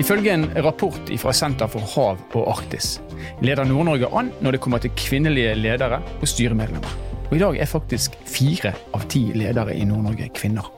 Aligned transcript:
Ifølge 0.00 0.32
en 0.32 0.46
rapport 0.64 1.10
fra 1.20 1.32
Senter 1.36 1.68
for 1.68 1.84
hav 1.92 2.20
og 2.38 2.46
Arktis 2.48 2.94
leder 3.44 3.66
Nord-Norge 3.68 4.08
an 4.16 4.30
når 4.40 4.56
det 4.56 4.60
kommer 4.64 4.80
til 4.80 4.94
kvinnelige 4.96 5.52
ledere 5.58 5.98
og 6.00 6.28
styremedlemmer. 6.28 6.94
Og 7.28 7.34
i 7.36 7.40
dag 7.42 7.58
er 7.60 7.68
faktisk 7.68 8.16
fire 8.24 8.72
av 8.96 9.04
ti 9.12 9.26
ledere 9.36 9.74
i 9.76 9.84
Nord-Norge 9.84 10.30
kvinner. 10.38 10.70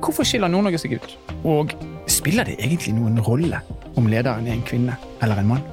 Hvorfor 0.00 0.24
skiller 0.24 0.48
Nord-Norge 0.48 0.80
seg 0.80 0.96
ut? 0.96 1.18
Og 1.44 1.74
spiller 2.08 2.48
det 2.48 2.56
egentlig 2.56 2.94
noen 2.96 3.20
rolle 3.26 3.60
om 4.00 4.08
lederen 4.08 4.48
er 4.48 4.56
en 4.56 4.64
kvinne 4.64 4.96
eller 5.20 5.42
en 5.42 5.52
mann? 5.52 5.68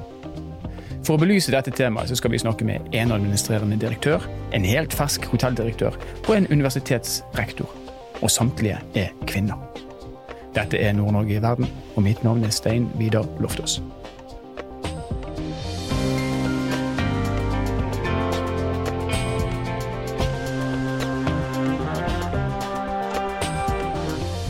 For 1.06 1.16
å 1.16 1.22
belyse 1.22 1.54
dette 1.54 1.72
temaet 1.72 2.12
så 2.12 2.18
skal 2.20 2.34
vi 2.34 2.42
snakke 2.42 2.68
med 2.68 2.92
en 2.92 3.14
administrerende 3.16 3.80
direktør, 3.80 4.28
en 4.52 4.68
helt 4.68 4.92
fersk 4.92 5.30
hotelldirektør 5.32 5.96
og 6.26 6.34
en 6.36 6.50
universitetsrektor. 6.52 7.72
Og 8.20 8.28
samtlige 8.34 8.82
er 8.98 9.16
kvinner. 9.24 9.67
Dette 10.58 10.78
er 10.82 10.90
Nord-Norge 10.96 11.36
i 11.36 11.42
verden, 11.42 11.68
og 11.94 12.02
mitt 12.02 12.24
navn 12.26 12.40
er 12.42 12.50
Stein 12.50 12.88
Vidar 12.98 13.26
Loftaas. 13.38 13.76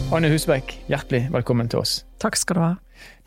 Anne 0.08 0.30
Husbekk, 0.32 0.72
hjertelig 0.88 1.26
velkommen 1.34 1.68
til 1.68 1.82
oss. 1.82 1.98
Takk 2.24 2.40
skal 2.40 2.56
du 2.56 2.62
ha. 2.64 2.70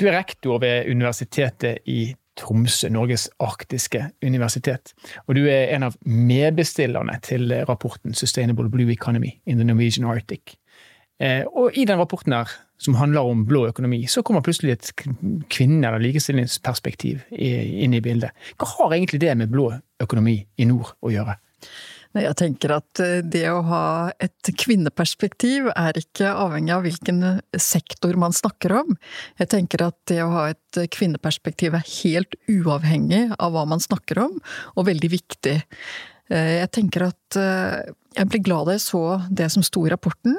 Du 0.01 0.07
er 0.09 0.17
rektor 0.17 0.57
ved 0.63 0.89
Universitetet 0.89 1.85
i 1.85 2.15
Tromsø, 2.41 2.89
Norges 2.89 3.27
arktiske 3.37 4.07
universitet. 4.25 4.95
Og 5.27 5.37
du 5.37 5.43
er 5.45 5.75
en 5.75 5.85
av 5.91 5.99
medbestillerne 6.01 7.19
til 7.21 7.53
rapporten 7.69 8.17
Sustainable 8.17 8.73
Blue 8.73 8.89
Economy 8.89 9.35
in 9.45 9.61
the 9.61 9.69
Norwegian 9.69 10.09
Arctic. 10.09 10.57
Eh, 11.21 11.45
og 11.45 11.77
i 11.77 11.85
den 11.85 12.01
rapporten 12.01 12.33
her, 12.33 12.49
som 12.81 12.97
handler 12.97 13.29
om 13.29 13.45
blå 13.45 13.67
økonomi, 13.69 14.01
så 14.09 14.23
kommer 14.25 14.41
plutselig 14.45 14.73
et 14.73 14.91
kvinne- 15.53 15.87
eller 15.87 16.01
likestillingsperspektiv 16.01 17.21
inn 17.31 17.93
i 17.93 18.01
bildet. 18.01 18.33
Hva 18.57 18.69
har 18.75 18.97
egentlig 18.97 19.21
det 19.21 19.37
med 19.37 19.53
blå 19.53 19.69
økonomi 20.01 20.39
i 20.57 20.65
nord 20.69 20.95
å 21.05 21.13
gjøre? 21.13 21.37
Jeg 22.11 22.35
tenker 22.35 22.73
at 22.75 22.99
eh, 22.99 23.21
det 23.23 23.45
å 23.47 23.61
ha 23.69 23.85
et 24.19 24.49
kvinneperspektiv 24.59 25.69
er 25.71 25.95
ikke 25.95 26.33
avhengig 26.33 26.73
av 26.75 26.83
hvilken 26.83 27.21
sektor 27.55 28.17
man 28.19 28.35
snakker 28.35 28.73
om. 28.81 28.97
Jeg 29.39 29.51
tenker 29.53 29.85
at 29.85 29.95
det 30.11 30.19
å 30.19 30.31
ha 30.33 30.49
et 30.51 30.81
kvinneperspektiv 30.91 31.77
er 31.77 31.87
helt 32.01 32.35
uavhengig 32.51 33.29
av 33.37 33.55
hva 33.55 33.63
man 33.69 33.83
snakker 33.83 34.19
om, 34.25 34.41
og 34.75 34.89
veldig 34.89 35.11
viktig. 35.13 35.55
Eh, 36.31 36.53
jeg 36.61 36.71
tenker 36.77 37.09
at 37.09 37.37
eh, 37.39 37.91
jeg 38.15 38.27
ble 38.31 38.41
glad 38.43 38.67
da 38.67 38.75
jeg 38.75 38.83
så 38.83 39.03
det 39.31 39.47
som 39.53 39.63
sto 39.63 39.83
i 39.87 39.91
rapporten. 39.91 40.35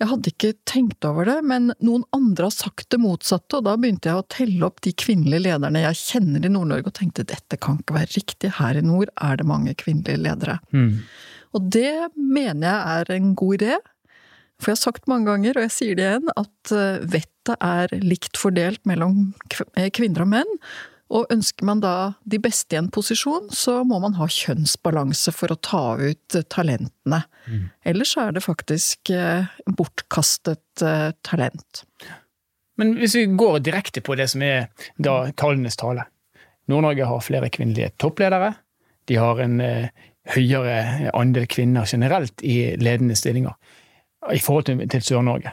Jeg 0.00 0.10
hadde 0.10 0.32
ikke 0.32 0.52
tenkt 0.68 1.04
over 1.08 1.28
det, 1.28 1.38
men 1.46 1.70
noen 1.84 2.04
andre 2.16 2.48
har 2.48 2.54
sagt 2.54 2.90
det 2.92 3.00
motsatte, 3.00 3.58
og 3.58 3.68
da 3.68 3.76
begynte 3.80 4.10
jeg 4.10 4.20
å 4.20 4.26
telle 4.32 4.68
opp 4.68 4.82
de 4.84 4.92
kvinnelige 5.04 5.46
lederne 5.46 5.84
jeg 5.86 6.00
kjenner 6.02 6.44
i 6.44 6.52
Nord-Norge, 6.52 6.92
og 6.92 6.98
tenkte 6.98 7.26
dette 7.28 7.60
kan 7.60 7.80
ikke 7.80 7.96
være 7.96 8.12
riktig, 8.16 8.52
her 8.58 8.80
i 8.80 8.84
nord 8.84 9.12
er 9.24 9.40
det 9.40 9.48
mange 9.48 9.76
kvinnelige 9.80 10.20
ledere. 10.20 10.58
Mm. 10.76 11.00
Og 11.56 11.68
det 11.72 11.94
mener 12.16 12.68
jeg 12.68 13.00
er 13.00 13.16
en 13.16 13.34
god 13.38 13.60
idé. 13.60 13.76
For 14.60 14.70
jeg 14.70 14.78
har 14.78 14.84
sagt 14.84 15.08
mange 15.10 15.28
ganger, 15.28 15.56
og 15.56 15.66
jeg 15.66 15.74
sier 15.74 15.98
det 15.98 16.08
igjen, 16.08 16.34
at 16.40 16.74
eh, 16.76 17.06
vettet 17.16 17.56
er 17.56 17.94
likt 18.04 18.38
fordelt 18.40 18.84
mellom 18.88 19.32
kvinner 19.96 20.24
og 20.24 20.30
menn. 20.30 20.52
Og 21.14 21.30
ønsker 21.30 21.66
man 21.68 21.82
da 21.82 21.94
de 22.26 22.40
beste 22.42 22.74
i 22.74 22.80
en 22.80 22.90
posisjon, 22.92 23.46
så 23.54 23.78
må 23.86 24.00
man 24.02 24.16
ha 24.18 24.26
kjønnsbalanse 24.30 25.34
for 25.34 25.54
å 25.54 25.60
ta 25.62 25.82
ut 26.00 26.34
eh, 26.34 26.46
talentene. 26.50 27.20
Mm. 27.46 27.68
Ellers 27.92 28.16
er 28.18 28.34
det 28.34 28.42
faktisk 28.42 29.12
eh, 29.14 29.52
bortkastet 29.78 30.82
eh, 30.82 31.12
talent. 31.26 31.84
Men 32.80 32.96
hvis 32.98 33.14
vi 33.14 33.28
går 33.30 33.60
direkte 33.62 34.02
på 34.02 34.16
det 34.18 34.26
som 34.32 34.42
er 34.42 34.66
da 34.98 35.28
tallenes 35.38 35.78
tale. 35.78 36.08
Nord-Norge 36.70 37.06
har 37.06 37.22
flere 37.22 37.52
kvinnelige 37.52 37.92
toppledere. 38.02 38.50
De 39.06 39.20
har 39.20 39.38
en 39.44 39.60
høyere 40.32 41.10
andel 41.12 41.44
kvinner 41.46 41.86
generelt 41.86 42.42
i 42.42 42.72
ledende 42.80 43.14
stillinger 43.20 43.52
i 44.32 44.40
forhold 44.42 44.66
til, 44.66 44.80
til 44.88 45.04
Sør-Norge. 45.04 45.52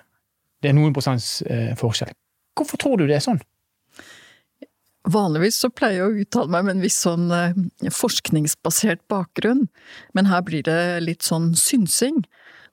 Det 0.64 0.72
er 0.72 0.78
noen 0.78 0.96
prosents 0.96 1.42
forskjell. 1.78 2.16
Hvorfor 2.56 2.80
tror 2.80 2.96
du 3.02 3.04
det 3.10 3.18
er 3.20 3.26
sånn? 3.26 3.42
Vanligvis 5.10 5.58
så 5.64 5.72
pleier 5.74 6.04
jeg 6.04 6.10
å 6.10 6.22
uttale 6.22 6.54
meg 6.54 6.68
med 6.68 6.76
en 6.76 6.84
viss 6.84 7.00
sånn 7.02 7.32
eh, 7.34 7.58
forskningsbasert 7.96 9.02
bakgrunn, 9.10 9.66
men 10.14 10.30
her 10.30 10.44
blir 10.46 10.66
det 10.68 11.02
litt 11.02 11.26
sånn 11.26 11.52
synsing. 11.58 12.22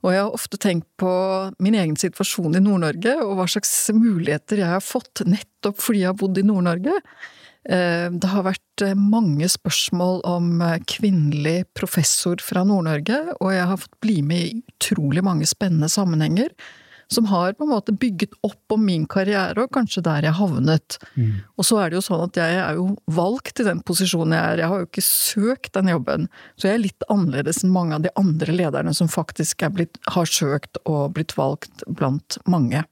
Og 0.04 0.12
jeg 0.12 0.22
har 0.22 0.36
ofte 0.36 0.60
tenkt 0.60 0.86
på 1.00 1.10
min 1.58 1.74
egen 1.74 1.96
situasjon 1.98 2.54
i 2.54 2.62
Nord-Norge, 2.62 3.16
og 3.24 3.38
hva 3.38 3.48
slags 3.50 3.72
muligheter 3.96 4.60
jeg 4.60 4.70
har 4.76 4.84
fått 4.84 5.24
nettopp 5.26 5.80
fordi 5.82 6.04
jeg 6.04 6.12
har 6.12 6.18
bodd 6.20 6.38
i 6.38 6.44
Nord-Norge. 6.46 6.98
Eh, 7.64 8.06
det 8.12 8.30
har 8.34 8.44
vært 8.46 8.84
eh, 8.84 8.92
mange 8.92 9.48
spørsmål 9.48 10.20
om 10.28 10.60
kvinnelig 10.90 11.62
professor 11.80 12.44
fra 12.44 12.66
Nord-Norge, 12.68 13.22
og 13.40 13.56
jeg 13.56 13.70
har 13.72 13.80
fått 13.80 13.96
bli 14.04 14.20
med 14.20 14.44
i 14.44 14.60
utrolig 14.76 15.24
mange 15.24 15.48
spennende 15.48 15.88
sammenhenger 15.90 16.52
som 17.08 17.28
har 17.30 17.54
på 17.56 17.64
en 17.64 17.72
måte 17.72 17.92
bygget 17.96 18.34
opp 18.44 18.74
om 18.74 18.82
min 18.84 19.06
karriere, 19.08 19.56
og 19.62 19.72
kanskje 19.72 20.02
der 20.04 20.26
jeg 20.28 20.36
havnet. 20.36 20.98
Mm. 21.16 21.40
Og 21.56 21.64
så 21.64 21.78
er 21.80 21.90
det 21.90 21.98
jo 21.98 22.04
sånn 22.04 22.26
at 22.26 22.36
jeg 22.40 22.58
er 22.60 22.76
jo 22.76 22.90
valgt 23.16 23.62
i 23.62 23.66
den 23.66 23.80
posisjonen 23.86 24.36
jeg 24.36 24.52
er, 24.52 24.62
jeg 24.62 24.72
har 24.72 24.82
jo 24.82 24.88
ikke 24.90 25.06
søkt 25.06 25.72
den 25.78 25.92
jobben. 25.94 26.28
Så 26.56 26.68
jeg 26.68 26.76
er 26.76 26.84
litt 26.84 27.08
annerledes 27.08 27.62
enn 27.64 27.72
mange 27.72 27.96
av 27.96 28.04
de 28.04 28.12
andre 28.20 28.54
lederne 28.54 28.92
som 28.96 29.08
faktisk 29.08 29.64
blitt, 29.72 29.96
har 30.12 30.28
søkt 30.28 30.80
og 30.84 31.16
blitt 31.16 31.36
valgt 31.38 31.86
blant 31.88 32.36
mange. 32.50 32.84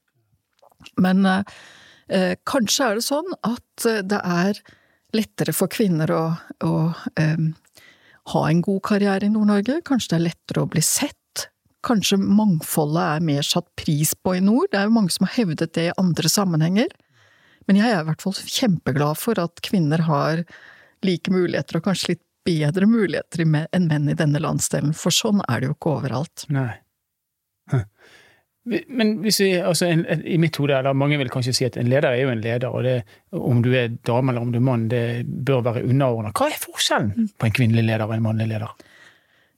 Men 1.03 1.27
eh, 1.29 2.35
kanskje 2.49 2.89
er 2.89 2.99
det 2.99 3.07
sånn 3.07 3.39
at 3.45 3.89
eh, 3.89 4.03
det 4.07 4.23
er 4.23 4.65
lettere 5.17 5.53
for 5.57 5.71
kvinner 5.73 6.11
å, 6.13 6.25
å 6.65 6.75
eh, 7.21 7.47
ha 8.33 8.43
en 8.49 8.65
god 8.65 8.83
karriere 8.87 9.29
i 9.29 9.33
Nord-Norge. 9.33 9.83
Kanskje 9.87 10.15
det 10.15 10.19
er 10.19 10.29
lettere 10.31 10.65
å 10.65 10.71
bli 10.71 10.83
sett 10.85 11.19
kanskje 11.87 12.19
mangfoldet 12.21 13.03
er 13.03 13.27
mer 13.27 13.47
satt 13.47 13.69
pris 13.79 14.15
på 14.19 14.37
i 14.37 14.45
nord. 14.45 14.71
Det 14.73 14.81
er 14.81 14.89
jo 14.89 14.97
mange 14.97 15.15
som 15.15 15.27
har 15.29 15.37
hevdet 15.39 15.75
det 15.77 15.89
i 15.91 15.99
andre 16.01 16.31
sammenhenger. 16.33 16.95
Men 17.67 17.81
jeg 17.81 17.93
er 17.93 18.03
i 18.03 18.09
hvert 18.09 18.23
fall 18.23 18.37
kjempeglad 18.37 19.19
for 19.19 19.39
at 19.43 19.63
kvinner 19.67 20.05
har 20.07 20.45
like 21.07 21.33
muligheter, 21.33 21.79
og 21.79 21.89
kanskje 21.89 22.15
litt 22.15 22.25
bedre 22.47 22.87
muligheter 22.89 23.43
enn 23.43 23.89
menn 23.91 24.11
i 24.11 24.19
denne 24.19 24.41
landsdelen, 24.43 24.95
for 24.97 25.15
sånn 25.15 25.43
er 25.49 25.61
det 25.61 25.71
jo 25.71 25.77
ikke 25.77 25.95
overalt. 25.99 26.47
Nei. 26.55 26.79
Men 28.67 29.13
hvis 29.23 29.39
vi, 29.45 29.53
altså 29.63 29.87
en, 29.87 30.03
i 30.27 30.39
mitt 30.43 30.57
hode, 30.59 30.75
eller 30.75 30.97
mange 30.99 31.19
vil 31.21 31.31
kanskje 31.31 31.55
si 31.55 31.67
at 31.69 31.77
en 31.79 31.87
leder 31.91 32.11
er 32.11 32.25
jo 32.25 32.33
en 32.33 32.43
leder, 32.43 32.67
og 32.71 32.83
det, 32.87 32.97
om 33.39 33.61
du 33.63 33.71
er 33.79 33.95
dame 34.07 34.33
eller 34.33 34.43
om 34.43 34.51
du 34.55 34.59
er 34.59 34.67
mann, 34.67 34.89
det 34.91 35.05
bør 35.27 35.63
være 35.69 35.85
underordna. 35.87 36.33
Hva 36.35 36.51
er 36.51 36.59
forskjellen 36.59 37.31
på 37.31 37.47
en 37.47 37.55
kvinnelig 37.55 37.87
leder 37.87 38.07
og 38.09 38.17
en 38.17 38.25
mannlig 38.27 38.49
leder? 38.51 38.75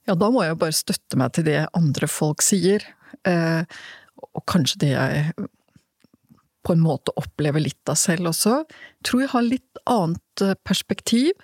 Ja, 0.09 0.15
da 0.17 0.31
må 0.33 0.41
jeg 0.41 0.57
bare 0.57 0.73
støtte 0.73 1.19
meg 1.21 1.35
til 1.37 1.45
det 1.45 1.59
andre 1.77 2.09
folk 2.09 2.41
sier. 2.41 2.81
Eh, 3.29 3.61
og 4.33 4.45
kanskje 4.49 4.79
det 4.81 4.93
jeg 4.95 5.49
på 6.65 6.75
en 6.75 6.81
måte 6.83 7.13
opplever 7.19 7.63
litt 7.63 7.89
av 7.89 7.97
selv 7.99 8.31
også. 8.31 8.63
Tror 9.05 9.23
jeg 9.23 9.31
har 9.33 9.45
litt 9.45 9.83
annet 9.89 10.43
eh, 10.45 10.57
perspektiv. 10.67 11.37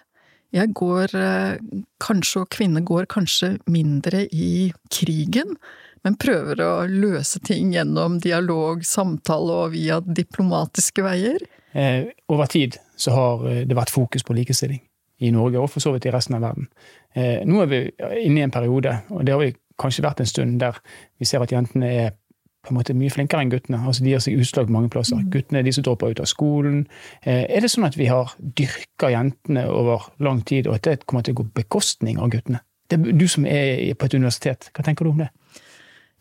Jeg 0.55 0.71
går 0.77 1.13
eh, 1.17 1.59
kanskje, 2.03 2.43
og 2.43 2.51
kvinner 2.53 2.85
går 2.85 3.09
kanskje 3.11 3.55
mindre 3.71 4.25
i 4.33 4.71
krigen, 4.93 5.55
men 6.05 6.17
prøver 6.21 6.61
å 6.61 6.73
løse 6.89 7.41
ting 7.45 7.73
gjennom 7.73 8.19
dialog, 8.23 8.85
samtale 8.85 9.61
og 9.65 9.73
via 9.73 10.01
diplomatiske 10.05 11.05
veier. 11.05 11.45
Eh, 11.73 12.11
over 12.31 12.51
tid 12.51 12.77
så 12.97 13.15
har 13.15 13.47
det 13.67 13.77
vært 13.77 13.93
fokus 13.93 14.23
på 14.23 14.35
likestilling 14.37 14.83
i 15.23 15.31
Norge, 15.31 15.59
og 15.59 15.71
for 15.71 15.83
så 15.83 15.95
vidt 15.95 16.07
i 16.09 16.13
resten 16.13 16.37
av 16.37 16.45
verden. 16.45 16.69
Eh, 17.15 17.41
nå 17.47 17.61
er 17.63 17.71
vi 17.71 17.81
inne 18.25 18.41
i 18.41 18.45
en 18.45 18.53
periode, 18.53 18.97
og 19.09 19.25
det 19.25 19.33
har 19.33 19.41
vi 19.41 19.55
kanskje 19.79 20.03
vært 20.05 20.21
en 20.23 20.29
stund, 20.29 20.59
der 20.59 20.77
vi 21.19 21.27
ser 21.27 21.43
at 21.43 21.51
jentene 21.51 21.91
er 21.91 22.13
på 22.65 22.73
en 22.73 22.79
måte 22.79 22.95
mye 22.97 23.13
flinkere 23.13 23.45
enn 23.45 23.51
guttene. 23.53 23.79
altså 23.85 24.03
De 24.03 24.09
gir 24.09 24.23
seg 24.23 24.40
utslag 24.41 24.72
mange 24.73 24.90
plasser. 24.90 25.19
Mm. 25.22 25.29
Guttene 25.34 25.59
er 25.59 25.67
de 25.67 25.73
som 25.75 25.85
dropper 25.85 26.16
ut 26.16 26.22
av 26.23 26.29
skolen. 26.29 26.85
Eh, 27.22 27.45
er 27.45 27.61
det 27.61 27.69
sånn 27.72 27.85
at 27.85 27.97
vi 27.99 28.09
har 28.09 28.34
dyrka 28.40 29.11
jentene 29.13 29.67
over 29.69 30.09
lang 30.25 30.41
tid, 30.47 30.67
og 30.67 30.79
at 30.79 30.90
det 30.90 31.05
kommer 31.05 31.25
til 31.25 31.37
å 31.37 31.43
gå 31.43 31.49
bekostning 31.61 32.17
av 32.19 32.31
guttene? 32.34 32.63
Det 32.90 32.99
er 32.99 33.17
du 33.17 33.28
som 33.29 33.45
er 33.49 33.93
på 33.97 34.05
et 34.07 34.17
universitet, 34.17 34.69
hva 34.73 34.85
tenker 34.85 35.05
du 35.05 35.13
om 35.13 35.23
det? 35.23 35.31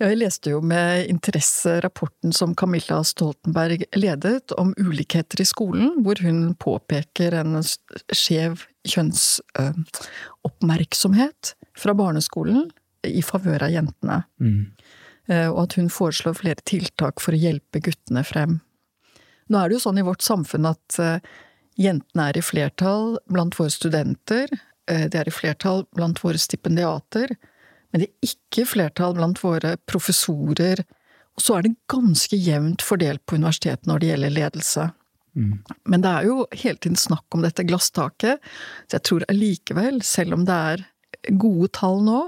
Ja, 0.02 0.08
jeg 0.10 0.24
leste 0.24 0.50
jo 0.50 0.56
med 0.58 1.06
interesse 1.06 1.76
rapporten 1.84 2.32
som 2.34 2.50
Camilla 2.58 2.96
Stoltenberg 3.06 3.84
ledet 3.94 4.50
om 4.58 4.74
ulikheter 4.74 5.38
i 5.40 5.46
skolen, 5.46 6.02
hvor 6.02 6.18
hun 6.24 6.58
påpeker 6.58 7.30
en 7.38 7.62
skjev 7.62 8.66
kjønnsoppmerksomhet 8.90 11.54
fra 11.78 11.94
barneskolen 11.94 12.74
i 13.06 13.22
favør 13.22 13.62
av 13.68 13.70
jentene. 13.70 14.26
Mm. 14.42 14.74
Eh, 15.30 15.46
og 15.52 15.62
at 15.68 15.78
hun 15.78 15.86
foreslår 15.92 16.34
flere 16.42 16.58
tiltak 16.66 17.20
for 17.22 17.30
å 17.36 17.38
hjelpe 17.38 17.78
guttene 17.86 18.24
frem. 18.26 18.58
Nå 19.46 19.54
er 19.60 19.68
det 19.68 19.74
jo 19.78 19.84
sånn 19.86 20.00
i 20.02 20.08
vårt 20.10 20.26
samfunn 20.26 20.66
at 20.74 20.98
eh, 20.98 21.22
jentene 21.78 22.32
er 22.32 22.36
i 22.40 22.42
flertall 22.42 23.22
blant 23.30 23.54
våre 23.60 23.70
studenter, 23.70 24.48
de 24.84 25.16
er 25.16 25.24
i 25.24 25.32
flertall 25.32 25.88
blant 25.96 26.20
våre 26.20 26.36
stipendiater, 26.36 27.32
men 27.94 28.02
det 28.02 28.08
er 28.10 28.26
ikke 28.26 28.64
flertall 28.66 29.12
blant 29.14 29.38
våre 29.38 29.76
professorer. 29.86 30.80
Og 31.38 31.44
så 31.44 31.54
er 31.54 31.66
det 31.68 31.76
ganske 31.90 32.34
jevnt 32.34 32.82
fordelt 32.82 33.22
på 33.22 33.38
universitetet 33.38 33.86
når 33.86 34.02
det 34.02 34.08
gjelder 34.08 34.32
ledelse. 34.34 34.86
Mm. 35.38 35.52
Men 35.92 36.02
det 36.02 36.10
er 36.10 36.26
jo 36.26 36.34
hele 36.58 36.80
tiden 36.82 36.98
snakk 36.98 37.38
om 37.38 37.44
dette 37.46 37.62
glasstaket, 37.68 38.42
så 38.88 38.98
jeg 38.98 39.06
tror 39.06 39.26
allikevel, 39.30 40.02
selv 40.02 40.34
om 40.34 40.42
det 40.48 40.56
er 40.72 40.84
gode 41.38 41.70
tall 41.78 42.02
nå, 42.02 42.18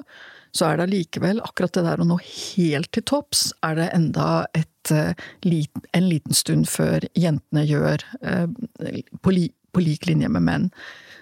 så 0.54 0.68
er 0.68 0.78
det 0.78 0.86
allikevel 0.86 1.42
akkurat 1.42 1.74
det 1.74 1.84
der 1.88 2.02
å 2.02 2.06
nå 2.12 2.20
helt 2.22 2.92
til 2.94 3.04
topps, 3.10 3.48
er 3.66 3.74
det 3.80 3.88
enda 3.98 4.28
et, 4.54 4.94
uh, 4.94 5.18
en 5.42 6.06
liten 6.06 6.38
stund 6.38 6.70
før 6.70 7.10
jentene 7.18 7.66
gjør 7.66 8.06
på, 8.22 9.34
li, 9.34 9.48
på 9.74 9.82
lik 9.82 10.06
linje 10.06 10.30
med 10.30 10.46
menn. 10.46 10.70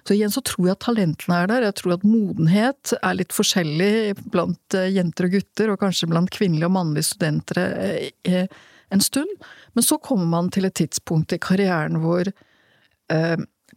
Så 0.05 0.17
igjen 0.17 0.33
så 0.33 0.43
tror 0.45 0.69
jeg 0.69 0.77
at 0.77 0.85
talentene 0.85 1.41
er 1.41 1.51
der. 1.51 1.67
Jeg 1.69 1.79
tror 1.81 1.97
at 1.97 2.07
modenhet 2.07 2.95
er 3.01 3.17
litt 3.17 3.33
forskjellig 3.33 4.17
blant 4.33 4.77
uh, 4.77 4.89
jenter 4.93 5.29
og 5.29 5.37
gutter, 5.39 5.73
og 5.73 5.81
kanskje 5.81 6.11
blant 6.13 6.33
kvinnelige 6.35 6.69
og 6.69 6.77
mannlige 6.77 7.09
studenter 7.15 7.63
en 8.93 9.03
stund. 9.03 9.49
Men 9.73 9.87
så 9.87 9.99
kommer 9.99 10.29
man 10.29 10.53
til 10.53 10.69
et 10.69 10.77
tidspunkt 10.77 11.33
i 11.33 11.41
karrieren 11.43 12.03
hvor 12.05 12.29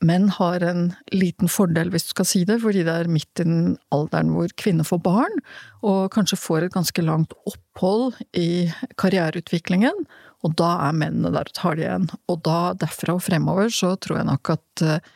menn 0.05 0.29
har 0.33 0.63
en 0.65 0.91
liten 1.13 1.49
fordel, 1.51 1.89
hvis 1.93 2.07
du 2.07 2.13
skal 2.13 2.27
si 2.29 2.43
det, 2.47 2.59
fordi 2.63 2.83
det 2.85 2.93
er 2.93 3.11
midt 3.11 3.41
i 3.41 3.45
den 3.45 3.75
alderen 3.93 4.31
hvor 4.35 4.51
kvinner 4.59 4.87
får 4.87 5.01
barn, 5.05 5.41
og 5.85 6.11
kanskje 6.13 6.39
får 6.39 6.67
et 6.67 6.75
ganske 6.75 7.05
langt 7.05 7.33
opphold 7.49 8.17
i 8.37 8.67
karriereutviklingen, 9.01 10.05
og 10.45 10.57
da 10.59 10.73
er 10.87 10.97
mennene 10.97 11.33
der 11.33 11.49
og 11.49 11.57
tar 11.57 11.77
det 11.77 11.87
igjen. 11.87 12.09
Og 12.29 12.43
da, 12.45 12.59
derfra 12.77 13.17
og 13.17 13.23
fremover, 13.25 13.71
så 13.73 13.95
tror 13.97 14.21
jeg 14.21 14.29
nok 14.29 14.53
at 14.53 14.85
eh, 14.85 15.13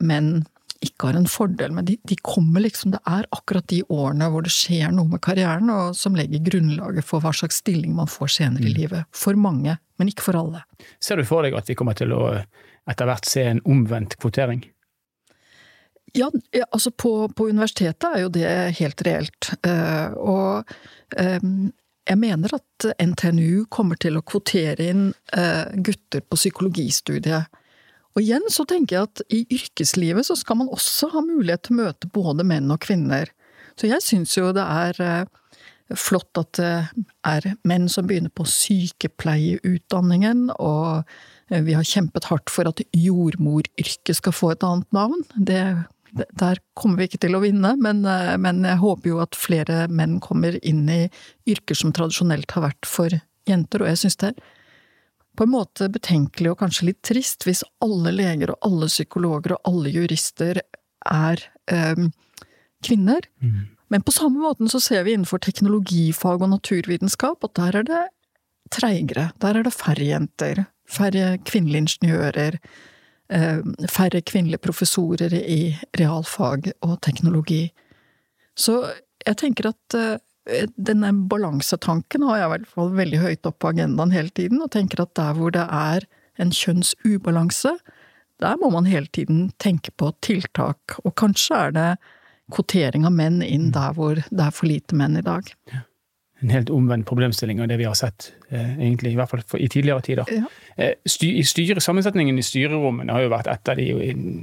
menn 0.00 0.28
ikke 0.82 1.08
har 1.08 1.18
en 1.18 1.28
fordel, 1.30 1.72
men 1.74 1.86
de, 1.86 1.96
de, 2.08 2.16
kommer 2.26 2.64
liksom 2.64 2.94
Det 2.94 3.00
er 3.06 3.26
akkurat 3.34 3.66
de 3.70 3.82
årene 3.92 4.28
hvor 4.32 4.42
det 4.46 4.52
skjer 4.54 4.90
noe 4.94 5.10
med 5.10 5.22
karrieren, 5.22 5.70
og 5.70 5.96
som 5.98 6.16
legger 6.18 6.42
grunnlaget 6.46 7.06
for 7.06 7.22
hva 7.22 7.32
slags 7.36 7.60
stilling 7.62 7.94
man 7.96 8.10
får 8.10 8.34
senere 8.38 8.66
i 8.66 8.72
mm. 8.72 8.78
livet. 8.80 9.10
For 9.14 9.38
mange, 9.38 9.76
men 10.00 10.10
ikke 10.10 10.26
for 10.26 10.38
alle. 10.40 10.64
Ser 11.02 11.20
du 11.20 11.26
for 11.28 11.46
deg 11.46 11.56
at 11.58 11.70
vi 11.70 11.78
kommer 11.78 11.98
til 11.98 12.14
å 12.16 12.24
etter 12.90 13.06
hvert 13.06 13.28
se 13.30 13.44
en 13.46 13.62
omvendt 13.68 14.18
kvotering? 14.18 14.64
Ja, 16.12 16.28
altså 16.68 16.90
på, 16.90 17.12
på, 17.32 17.46
universitetet 17.48 18.08
er 18.10 18.24
jo 18.24 18.32
det 18.34 18.48
helt 18.80 19.06
reelt. 19.06 19.52
Uh, 19.64 20.12
og 20.18 20.74
um, 21.16 21.70
jeg 22.02 22.18
mener 22.20 22.58
at 22.58 22.88
NTNU 22.98 23.64
kommer 23.72 23.96
til 24.02 24.18
å 24.18 24.24
kvotere 24.26 24.90
inn 24.90 25.06
uh, 25.32 25.70
gutter 25.72 26.24
på 26.26 26.36
psykologistudiet. 26.36 27.61
Og 28.12 28.20
igjen 28.22 28.44
så 28.52 28.62
tenker 28.68 28.96
jeg 28.96 29.02
at 29.08 29.18
i 29.32 29.40
yrkeslivet 29.56 30.24
så 30.28 30.34
skal 30.38 30.56
man 30.60 30.72
også 30.72 31.06
ha 31.14 31.20
mulighet 31.24 31.62
til 31.66 31.74
å 31.76 31.80
møte 31.86 32.06
både 32.12 32.42
menn 32.46 32.72
og 32.72 32.80
kvinner. 32.84 33.26
Så 33.78 33.84
jeg 33.88 34.04
syns 34.04 34.36
jo 34.36 34.52
det 34.52 34.66
er 34.68 34.94
uh, 35.00 35.24
flott 35.96 36.38
at 36.40 36.52
det 36.60 36.74
er 37.24 37.42
menn 37.68 37.88
som 37.92 38.06
begynner 38.08 38.32
på 38.36 38.44
sykepleieutdanningen, 38.48 40.50
og 40.60 40.88
Eh, 41.52 41.62
vi 41.62 41.76
har 41.76 41.84
kjempet 41.84 42.28
hardt 42.30 42.52
for 42.52 42.68
at 42.68 42.80
jordmoryrket 42.96 44.18
skal 44.18 44.36
få 44.36 44.54
et 44.54 44.64
annet 44.66 44.88
navn. 44.96 45.24
Det, 45.36 45.60
der 46.40 46.60
kommer 46.78 47.00
vi 47.00 47.10
ikke 47.10 47.22
til 47.26 47.36
å 47.36 47.42
vinne, 47.44 47.74
men, 47.82 48.04
eh, 48.08 48.34
men, 48.40 48.64
jeg 48.68 48.80
håper 48.82 49.12
jo 49.12 49.20
at 49.24 49.38
flere 49.38 49.86
menn 49.88 50.18
kommer 50.20 50.56
inn 50.62 50.88
i 50.88 51.02
yrker 51.48 51.78
som 51.78 51.92
tradisjonelt 51.92 52.56
har 52.56 52.68
vært 52.70 52.88
for 52.88 53.20
jenter, 53.48 53.82
og 53.82 53.92
jeg 53.92 54.04
syns 54.04 54.20
det 54.22 54.32
er 54.32 54.58
på 55.36 55.46
en 55.46 55.52
måte 55.54 55.88
betenkelig 55.92 56.52
og 56.52 56.60
kanskje 56.60 56.90
litt 56.90 57.02
trist 57.06 57.46
hvis 57.48 57.64
alle 57.84 58.12
leger 58.14 58.52
og 58.54 58.68
alle 58.68 58.88
psykologer 58.90 59.56
og 59.56 59.70
alle 59.70 59.92
jurister 59.94 60.60
er 61.08 61.44
eh, 61.72 62.08
kvinner. 62.84 63.28
Mm. 63.42 63.62
Men 63.92 64.04
på 64.04 64.14
samme 64.14 64.42
måten 64.44 64.68
så 64.72 64.80
ser 64.80 65.06
vi 65.06 65.16
innenfor 65.16 65.42
teknologifag 65.44 66.44
og 66.44 66.52
naturvitenskap 66.52 67.44
at 67.48 67.56
der 67.58 67.80
er 67.80 67.88
det 67.88 68.04
treigere. 68.72 69.30
Der 69.40 69.58
er 69.58 69.66
det 69.66 69.74
færre 69.76 70.06
jenter 70.08 70.64
færre 70.92 71.38
kvinnelige 71.46 71.84
ingeniører, 71.84 72.58
eh, 73.30 73.62
færre 73.88 74.20
kvinnelige 74.20 74.58
professorer 74.58 75.32
i 75.34 75.76
realfag 75.98 76.72
og 76.82 77.00
teknologi. 77.02 77.72
Så 78.56 78.92
jeg 79.26 79.36
tenker 79.36 79.68
at 79.72 79.94
eh, 79.94 80.18
denne 80.76 81.12
balansetanken 81.30 82.24
har 82.26 82.40
jeg 82.40 82.46
i 82.46 82.52
hvert 82.56 82.70
fall 82.72 82.90
veldig 82.96 83.20
høyt 83.22 83.48
opp 83.48 83.60
på 83.62 83.70
agendaen 83.72 84.14
hele 84.14 84.32
tiden, 84.34 84.62
og 84.64 84.72
tenker 84.74 85.04
at 85.04 85.14
der 85.18 85.36
hvor 85.38 85.54
det 85.54 85.66
er 85.68 86.08
en 86.42 86.50
kjønnsubalanse, 86.56 87.76
der 88.42 88.58
må 88.58 88.72
man 88.74 88.88
hele 88.90 89.06
tiden 89.14 89.52
tenke 89.62 89.92
på 89.94 90.10
tiltak, 90.24 90.98
og 91.04 91.14
kanskje 91.20 91.60
er 91.68 91.76
det 91.76 91.88
kvotering 92.52 93.06
av 93.06 93.14
menn 93.14 93.38
inn 93.44 93.70
mm. 93.70 93.74
der 93.76 93.94
hvor 93.96 94.18
det 94.18 94.42
er 94.42 94.54
for 94.54 94.68
lite 94.68 94.98
menn 94.98 95.16
i 95.20 95.24
dag. 95.24 95.46
Ja 95.70 95.86
en 96.42 96.50
helt 96.50 96.70
omvendt 96.70 97.06
problemstilling 97.06 97.60
av 97.62 97.68
det 97.70 97.76
vi 97.78 97.84
har 97.86 97.94
sett, 97.94 98.32
eh, 98.50 98.78
egentlig, 98.78 99.12
i 99.12 99.16
hvert 99.16 99.30
fall 99.30 99.60
i 99.60 99.68
tidligere 99.68 100.00
tider. 100.02 100.24
Ja. 100.32 100.42
Eh, 100.76 100.92
i 101.22 101.42
styre, 101.46 101.80
Sammensetningen 101.80 102.38
i 102.38 102.42
styrerommene 102.42 103.12
har 103.12 103.20
jo 103.22 103.28
vært 103.30 103.46
et 103.52 103.68
av, 103.68 103.76
de, 103.76 103.90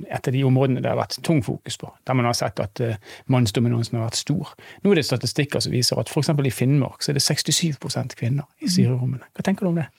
et 0.07 0.27
av, 0.27 0.33
de, 0.33 0.43
områdene 0.47 0.81
det 0.81 0.89
har 0.89 0.97
vært 0.99 1.23
tung 1.23 1.43
fokus 1.43 1.77
på. 1.77 1.93
Der 2.07 2.13
man 2.13 2.25
har 2.25 2.33
sett 2.37 2.59
at 2.63 2.79
eh, 2.79 2.95
mannsdominansen 3.27 3.97
har 3.99 4.05
vært 4.07 4.15
stor. 4.21 4.47
Nå 4.83 4.91
er 4.91 4.95
det 5.01 5.05
statistikker 5.09 5.59
som 5.59 5.71
viser 5.75 5.99
at 5.99 6.09
f.eks. 6.09 6.29
i 6.29 6.51
Finnmark 6.55 7.03
så 7.03 7.11
er 7.11 7.15
det 7.19 7.25
67% 7.25 8.15
kvinner 8.19 8.43
i 8.61 8.65
mm. 8.65 8.71
styrerommene. 8.71 9.25
Hva 9.35 9.41
tenker 9.43 9.63
du 9.65 9.69
om 9.73 9.79
det? 9.81 9.89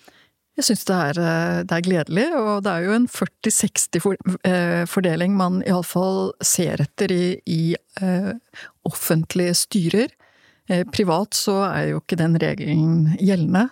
Jeg 0.58 0.64
syns 0.66 0.84
det, 0.84 1.16
det, 1.16 1.72
er 1.72 1.86
gledelig, 1.86 2.28
og 2.36 2.64
det 2.66 2.72
er 2.72 2.80
jo 2.84 2.92
en 2.92 3.08
40-60-fordeling 3.08 5.32
man 5.38 5.62
iallfall 5.64 6.32
ser 6.44 6.80
etter 6.84 7.08
i, 7.14 7.40
i 7.48 7.76
uh, 8.02 8.32
offentlige 8.84 9.54
styrer. 9.56 10.08
Eh, 10.70 10.84
privat 10.86 11.34
så 11.34 11.64
er 11.66 11.90
jo 11.90 12.00
ikke 12.02 12.18
den 12.20 12.36
regelen 12.38 13.16
gjeldende. 13.18 13.66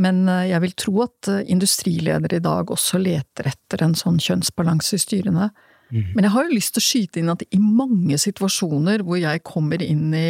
Men 0.00 0.24
eh, 0.30 0.48
jeg 0.48 0.64
vil 0.64 0.74
tro 0.80 0.94
at 1.04 1.28
eh, 1.28 1.42
industriledere 1.52 2.38
i 2.38 2.44
dag 2.44 2.72
også 2.72 3.00
leter 3.02 3.50
etter 3.52 3.84
en 3.84 3.96
sånn 3.98 4.20
kjønnsbalanse 4.22 4.96
i 4.96 5.02
styrene. 5.02 5.50
Mm. 5.92 6.14
Men 6.14 6.24
jeg 6.24 6.34
har 6.34 6.46
jo 6.46 6.56
lyst 6.56 6.74
til 6.76 6.80
å 6.80 6.86
skyte 6.86 7.20
inn 7.20 7.32
at 7.34 7.44
i 7.52 7.60
mange 7.60 8.16
situasjoner 8.20 9.04
hvor 9.04 9.20
jeg 9.20 9.44
kommer 9.44 9.84
inn 9.84 10.08
i 10.16 10.28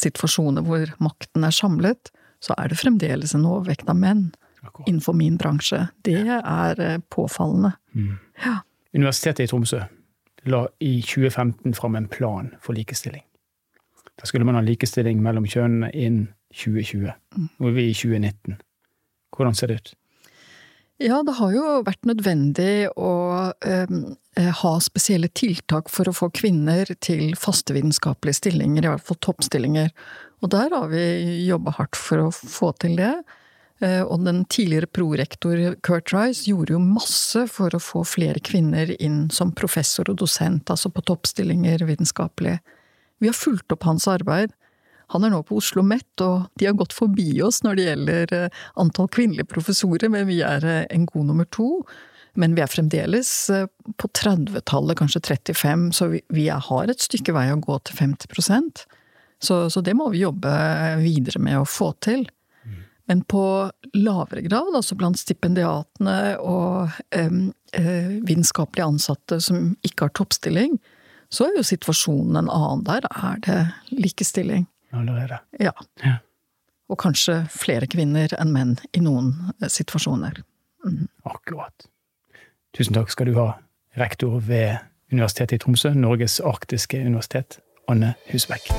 situasjoner 0.00 0.66
hvor 0.66 0.90
makten 1.02 1.46
er 1.46 1.54
samlet, 1.54 2.10
så 2.42 2.56
er 2.58 2.72
det 2.72 2.80
fremdeles 2.80 3.36
en 3.36 3.46
overvekt 3.46 3.90
av 3.92 3.98
menn 4.00 4.30
Akkurat. 4.64 4.88
innenfor 4.88 5.14
min 5.14 5.36
bransje. 5.38 5.84
Det 6.02 6.24
er 6.24 7.02
påfallende. 7.12 7.74
Mm. 7.94 8.16
Ja. 8.42 8.58
Universitetet 8.96 9.44
i 9.44 9.50
Tromsø 9.52 9.84
la 10.50 10.64
i 10.82 11.02
2015 11.04 11.76
fram 11.76 11.98
en 12.00 12.08
plan 12.10 12.54
for 12.64 12.74
likestilling. 12.74 13.22
Da 14.20 14.28
skulle 14.28 14.44
man 14.44 14.58
ha 14.58 14.64
likestilling 14.64 15.22
mellom 15.24 15.46
kjønnene 15.48 15.90
innen 15.96 16.28
2020. 16.52 17.14
Nå 17.40 17.70
er 17.70 17.76
vi 17.76 17.88
i 17.88 17.96
2019. 17.96 18.58
Hvordan 19.36 19.56
ser 19.56 19.70
det 19.70 19.80
ut? 19.80 19.92
Ja, 21.00 21.22
det 21.24 21.38
har 21.38 21.52
jo 21.54 21.66
vært 21.86 22.04
nødvendig 22.04 22.90
å 23.00 23.12
eh, 23.64 23.92
ha 24.60 24.72
spesielle 24.84 25.30
tiltak 25.32 25.88
for 25.88 26.10
å 26.10 26.12
få 26.12 26.28
kvinner 26.36 26.90
til 27.00 27.32
faste 27.40 27.72
vitenskapelige 27.72 28.36
stillinger, 28.42 28.84
i 28.84 28.90
hvert 28.92 29.06
fall 29.06 29.16
toppstillinger. 29.24 29.94
Og 30.44 30.52
der 30.52 30.74
har 30.76 30.90
vi 30.92 31.04
jobba 31.46 31.72
hardt 31.78 31.96
for 31.96 32.26
å 32.26 32.32
få 32.34 32.74
til 32.84 32.98
det. 33.00 33.14
Eh, 33.80 34.02
og 34.02 34.26
den 34.26 34.42
tidligere 34.52 34.90
prorektor 34.92 35.62
Kurt 35.80 36.12
Rice 36.12 36.44
gjorde 36.50 36.76
jo 36.76 36.82
masse 36.84 37.46
for 37.48 37.72
å 37.72 37.80
få 37.80 38.04
flere 38.04 38.42
kvinner 38.44 38.92
inn 39.00 39.30
som 39.32 39.54
professor 39.56 40.12
og 40.12 40.20
dosent, 40.20 40.68
altså 40.68 40.92
på 40.92 41.06
toppstillinger 41.08 41.86
vitenskapelig. 41.88 42.58
Vi 43.20 43.30
har 43.30 43.36
fulgt 43.36 43.72
opp 43.74 43.86
hans 43.88 44.08
arbeid. 44.10 44.54
Han 45.14 45.26
er 45.26 45.32
nå 45.32 45.40
på 45.42 45.58
Oslo 45.58 45.82
OsloMet, 45.82 46.22
og 46.22 46.46
de 46.60 46.68
har 46.68 46.78
gått 46.78 46.94
forbi 46.94 47.40
oss 47.42 47.64
når 47.66 47.76
det 47.76 47.88
gjelder 47.88 48.36
eh, 48.36 48.62
antall 48.78 49.10
kvinnelige 49.10 49.50
professorer, 49.50 50.10
men 50.12 50.28
vi 50.28 50.38
er 50.46 50.64
eh, 50.64 50.86
en 50.94 51.08
god 51.10 51.32
nummer 51.32 51.48
to. 51.50 51.82
Men 52.38 52.54
vi 52.54 52.62
er 52.62 52.70
fremdeles 52.70 53.32
eh, 53.50 53.66
på 53.98 54.10
30-tallet, 54.14 54.98
kanskje 55.00 55.24
35, 55.26 55.90
så 55.98 56.12
vi, 56.14 56.46
har 56.48 56.92
et 56.92 57.02
stykke 57.02 57.34
vei 57.34 57.48
å 57.50 57.58
gå 57.60 57.80
til 57.88 57.98
50% 57.98 58.84
så, 59.40 59.70
så 59.70 59.80
det 59.80 59.96
må 59.96 60.10
vi 60.12 60.20
jobbe 60.20 60.52
videre 61.00 61.40
med 61.42 61.62
å 61.62 61.68
få 61.68 61.94
til. 62.04 62.26
Men 63.10 63.24
på 63.26 63.42
lavere 63.96 64.44
grad, 64.44 64.74
altså 64.76 64.94
blant 64.94 65.18
stipendiatene 65.18 66.36
og 66.38 66.92
eh, 67.16 68.20
vitenskapelig 68.28 68.84
ansatte 68.84 69.40
som 69.42 69.72
ikke 69.86 70.06
har 70.06 70.14
toppstilling, 70.14 70.76
så 71.30 71.46
er 71.46 71.60
jo 71.60 71.62
situasjonen 71.66 72.36
en 72.40 72.50
annen. 72.50 72.84
Der 72.86 73.06
er 73.06 73.38
det 73.46 73.60
likestilling. 73.94 74.66
Allerede. 74.92 75.38
Ja. 75.60 75.72
ja. 76.02 76.16
Og 76.90 76.98
kanskje 76.98 77.44
flere 77.54 77.86
kvinner 77.86 78.32
enn 78.40 78.50
menn 78.54 78.76
i 78.92 79.02
noen 79.04 79.32
eh, 79.60 79.70
situasjoner. 79.70 80.42
Mm. 80.84 81.06
Akkurat. 81.30 81.86
Tusen 82.74 82.96
takk 82.98 83.12
skal 83.14 83.30
du 83.30 83.38
ha, 83.38 83.52
rektor 83.98 84.40
ved 84.46 84.82
Universitetet 85.10 85.58
i 85.58 85.62
Tromsø, 85.62 85.92
Norges 85.94 86.40
arktiske 86.42 86.98
universitet, 87.02 87.58
Anne 87.90 88.14
Husbekk. 88.30 88.70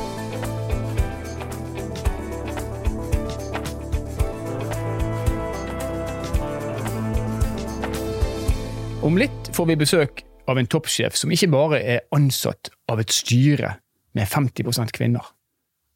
Om 9.01 9.17
litt 9.17 9.49
får 9.55 9.71
vi 9.71 9.79
besøk 9.81 10.23
av 10.51 10.59
en 10.59 10.69
toppsjef 10.69 11.17
som 11.17 11.31
ikke 11.31 11.51
bare 11.51 11.81
er 11.81 12.07
ansatt 12.15 12.71
av 12.91 13.01
et 13.01 13.13
styre 13.13 13.77
med 14.17 14.27
50 14.27 14.91
kvinner. 14.91 15.33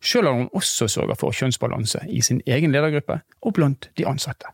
Selv 0.05 0.29
har 0.29 0.37
hun 0.37 0.51
også 0.53 0.87
sørget 0.87 1.19
for 1.19 1.35
kjønnsbalanse 1.35 2.05
i 2.09 2.21
sin 2.21 2.41
egen 2.45 2.71
ledergruppe 2.71 3.21
og 3.41 3.55
blant 3.57 3.89
de 3.97 4.05
ansatte. 4.07 4.51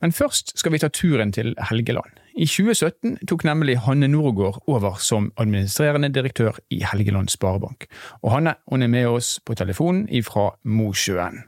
Men 0.00 0.12
først 0.12 0.56
skal 0.58 0.72
vi 0.72 0.80
ta 0.82 0.88
turen 0.92 1.32
til 1.32 1.54
Helgeland. 1.70 2.10
I 2.38 2.46
2017 2.46 3.18
tok 3.26 3.44
nemlig 3.44 3.78
Hanne 3.82 4.08
Norgård 4.08 4.60
over 4.70 4.98
som 5.02 5.32
administrerende 5.36 6.10
direktør 6.14 6.58
i 6.70 6.82
Helgeland 6.86 7.32
Sparebank. 7.32 7.88
Og 8.22 8.32
Hanne 8.32 8.54
hun 8.70 8.82
er 8.82 8.92
med 8.92 9.08
oss 9.10 9.38
på 9.44 9.56
telefonen 9.58 10.06
fra 10.24 10.52
Mosjøen. 10.64 11.42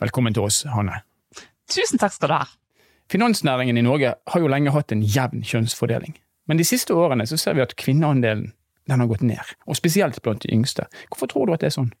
Velkommen 0.00 0.34
til 0.34 0.46
oss, 0.48 0.62
Hanne. 0.72 1.02
Tusen 1.70 2.00
takk 2.00 2.14
skal 2.16 2.32
du 2.32 2.34
ha. 2.38 2.46
Finansnæringen 3.10 3.76
i 3.76 3.84
Norge 3.84 4.14
har 4.26 4.40
jo 4.40 4.48
lenge 4.48 4.72
hatt 4.72 4.92
en 4.94 5.02
jevn 5.02 5.42
kjønnsfordeling. 5.44 6.14
Men 6.50 6.58
de 6.58 6.66
siste 6.66 6.96
årene 6.98 7.28
så 7.30 7.38
ser 7.38 7.54
vi 7.54 7.62
at 7.62 7.76
kvinneandelen 7.78 8.48
den 8.90 9.02
har 9.02 9.06
gått 9.06 9.22
ned, 9.22 9.54
og 9.70 9.78
spesielt 9.78 10.18
blant 10.24 10.42
de 10.42 10.50
yngste. 10.50 10.88
Hvorfor 11.06 11.30
tror 11.30 11.46
du 11.46 11.54
at 11.54 11.62
det 11.62 11.70
er 11.70 11.76
sånn? 11.76 11.92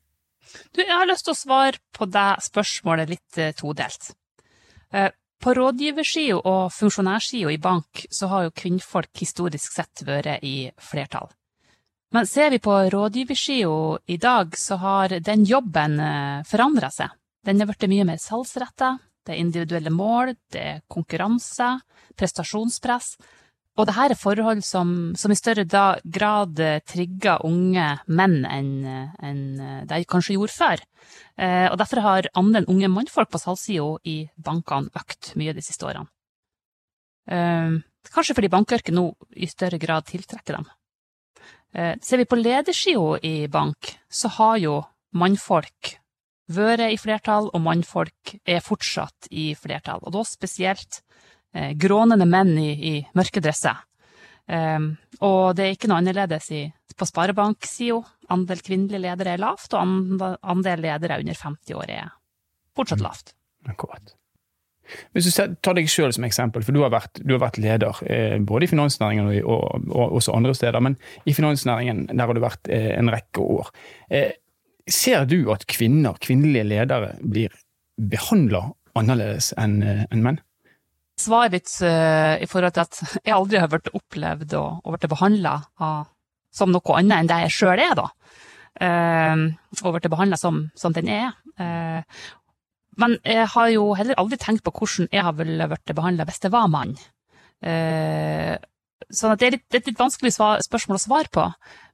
Du, 0.74 0.80
jeg 0.82 0.90
har 0.90 1.06
lyst 1.06 1.28
til 1.28 1.36
å 1.36 1.38
svare 1.38 1.78
på 1.94 2.08
det 2.10 2.28
spørsmålet 2.42 3.12
litt 3.12 3.38
eh, 3.38 3.52
todelt. 3.54 4.10
Eh, 4.90 5.12
på 5.40 5.54
rådgiversida 5.54 6.40
og 6.40 6.72
funksjonærsida 6.74 7.52
i 7.54 7.60
bank 7.62 8.02
så 8.10 8.28
har 8.32 8.48
jo 8.48 8.56
kvinnfolk 8.58 9.22
historisk 9.22 9.76
sett 9.78 10.02
vært 10.08 10.42
i 10.42 10.66
flertall. 10.82 11.30
Men 12.10 12.26
ser 12.26 12.50
vi 12.50 12.58
på 12.58 12.74
rådgiversida 12.90 14.00
i 14.10 14.18
dag, 14.18 14.56
så 14.58 14.80
har 14.82 15.14
den 15.22 15.46
jobben 15.46 16.00
eh, 16.02 16.42
forandra 16.48 16.90
seg. 16.90 17.14
Den 17.46 17.62
er 17.62 17.70
blitt 17.70 17.86
mye 17.88 18.08
mer 18.08 18.18
salgsretta, 18.20 18.96
det 19.24 19.36
er 19.36 19.44
individuelle 19.44 19.92
mål, 19.94 20.34
det 20.50 20.60
er 20.60 20.82
konkurranse, 20.90 21.76
prestasjonspress. 22.18 23.14
Og 23.78 23.86
det 23.86 23.94
her 23.96 24.12
er 24.12 24.18
forhold 24.18 24.64
som, 24.66 25.12
som 25.16 25.32
i 25.32 25.38
større 25.38 25.64
grad 25.64 26.58
eh, 26.60 26.80
trigger 26.84 27.44
unge 27.46 27.86
menn 28.10 28.40
enn 28.44 28.72
en 28.86 29.42
de 29.88 30.00
kanskje 30.10 30.34
gjorde 30.36 30.56
før. 30.56 30.82
Eh, 31.38 31.68
og 31.70 31.78
derfor 31.80 32.02
har 32.04 32.30
andelen 32.34 32.68
unge 32.72 32.90
mannfolk 32.92 33.30
på 33.30 33.40
salgssida 33.40 33.94
i 34.10 34.16
bankene 34.36 34.90
økt 34.98 35.32
mye 35.40 35.54
de 35.56 35.64
siste 35.64 35.86
årene. 35.86 36.10
Eh, 37.30 37.78
kanskje 38.10 38.36
fordi 38.36 38.52
bankyrket 38.52 38.96
nå 38.96 39.06
i 39.38 39.48
større 39.48 39.78
grad 39.80 40.10
tiltrekker 40.10 40.60
dem. 40.60 40.68
Ser 41.70 42.18
vi 42.18 42.24
på 42.26 42.34
ledersida 42.34 43.20
i 43.22 43.46
bank, 43.46 43.92
så 44.10 44.26
har 44.40 44.56
jo 44.58 44.72
mannfolk 45.14 45.92
vært 46.50 46.90
i 46.90 46.98
flertall, 46.98 47.48
og 47.54 47.62
mannfolk 47.62 48.34
er 48.48 48.62
fortsatt 48.64 49.30
i 49.30 49.52
flertall. 49.58 50.02
Og 50.02 50.14
da 50.14 50.24
spesielt 50.26 51.00
eh, 51.00 51.04
grånende 51.52 52.26
menn 52.30 52.52
i, 52.62 52.70
i 52.72 52.92
mørke 53.18 53.42
dresser. 53.42 53.80
Um, 54.50 54.92
og 55.22 55.56
det 55.58 55.64
er 55.64 55.74
ikke 55.76 55.90
noe 55.90 56.00
annerledes 56.02 56.48
i, 56.54 56.64
på 56.98 57.06
sparebanksida. 57.08 58.00
Andel 58.34 58.62
kvinnelige 58.66 59.02
ledere 59.02 59.34
er 59.34 59.42
lavt, 59.42 59.74
og 59.74 60.22
andel 60.42 60.82
ledere 60.86 61.20
under 61.22 61.38
50 61.38 61.76
år 61.78 61.92
er 61.94 62.08
fortsatt 62.78 63.02
mm. 63.02 63.06
lavt. 63.06 63.34
Akkurat. 63.70 64.16
Hvis 65.14 65.28
du 65.28 65.54
tar 65.62 65.76
deg 65.78 65.88
sjøl 65.90 66.12
som 66.14 66.26
eksempel, 66.26 66.64
for 66.66 66.74
du 66.74 66.82
har 66.82 66.92
vært, 66.92 67.20
du 67.22 67.34
har 67.36 67.42
vært 67.44 67.60
leder 67.62 68.02
eh, 68.10 68.36
både 68.42 68.66
i 68.66 68.70
finansnæringen 68.72 69.28
og, 69.28 69.38
og, 69.46 69.88
og, 69.92 70.16
også 70.18 70.34
andre 70.34 70.54
steder, 70.56 70.82
men 70.82 70.96
i 71.30 71.34
finansnæringen 71.36 72.08
der 72.10 72.26
har 72.26 72.36
du 72.36 72.42
vært 72.42 72.70
eh, 72.72 72.90
en 72.96 73.12
rekke 73.12 73.44
år. 73.44 73.70
Eh, 74.10 74.32
ser 74.90 75.28
du 75.30 75.44
at 75.54 75.66
kvinner, 75.70 76.18
kvinnelige 76.22 76.66
ledere, 76.66 77.14
blir 77.22 77.54
behandla 78.00 78.70
annerledes 78.98 79.52
enn 79.60 79.78
eh, 79.86 80.06
en 80.10 80.24
menn? 80.26 80.40
Svaret 81.20 81.54
ditt 81.54 81.72
uh, 81.84 82.36
i 82.40 82.48
forhold 82.50 82.74
til 82.76 82.84
at 82.84 83.00
jeg 83.26 83.36
aldri 83.36 83.60
har 83.60 83.70
vært 83.72 83.92
opplevd 83.96 84.56
og, 84.58 84.80
og 84.84 84.96
blitt 84.96 85.10
behandla 85.12 85.54
som 86.50 86.72
noe 86.74 86.96
annet 86.98 87.22
enn 87.22 87.30
det 87.30 87.38
jeg 87.44 87.56
sjøl 87.58 87.82
er, 87.82 87.94
da. 87.98 88.08
Uh, 88.80 89.46
og 89.84 89.96
blitt 89.96 90.10
behandla 90.12 90.38
som, 90.40 90.64
som, 90.78 90.94
den 90.96 91.10
er. 91.12 91.36
Uh, 91.60 92.00
men 93.00 93.18
jeg 93.24 93.46
har 93.52 93.70
jo 93.72 93.92
heller 93.98 94.18
aldri 94.20 94.40
tenkt 94.40 94.64
på 94.66 94.74
hvordan 94.74 95.10
jeg 95.14 95.36
ville 95.38 95.68
blitt 95.70 95.94
behandla 95.96 96.26
hvis 96.28 96.42
det 96.42 96.52
var 96.52 96.68
mann. 96.72 96.96
Så 97.60 99.30
det 99.36 99.46
er, 99.46 99.54
litt, 99.54 99.66
et 99.76 99.88
litt 99.88 100.00
vanskelig 100.00 100.32
spørsmål 100.34 100.98
å 100.98 101.02
svare 101.02 101.32
på. 101.32 101.44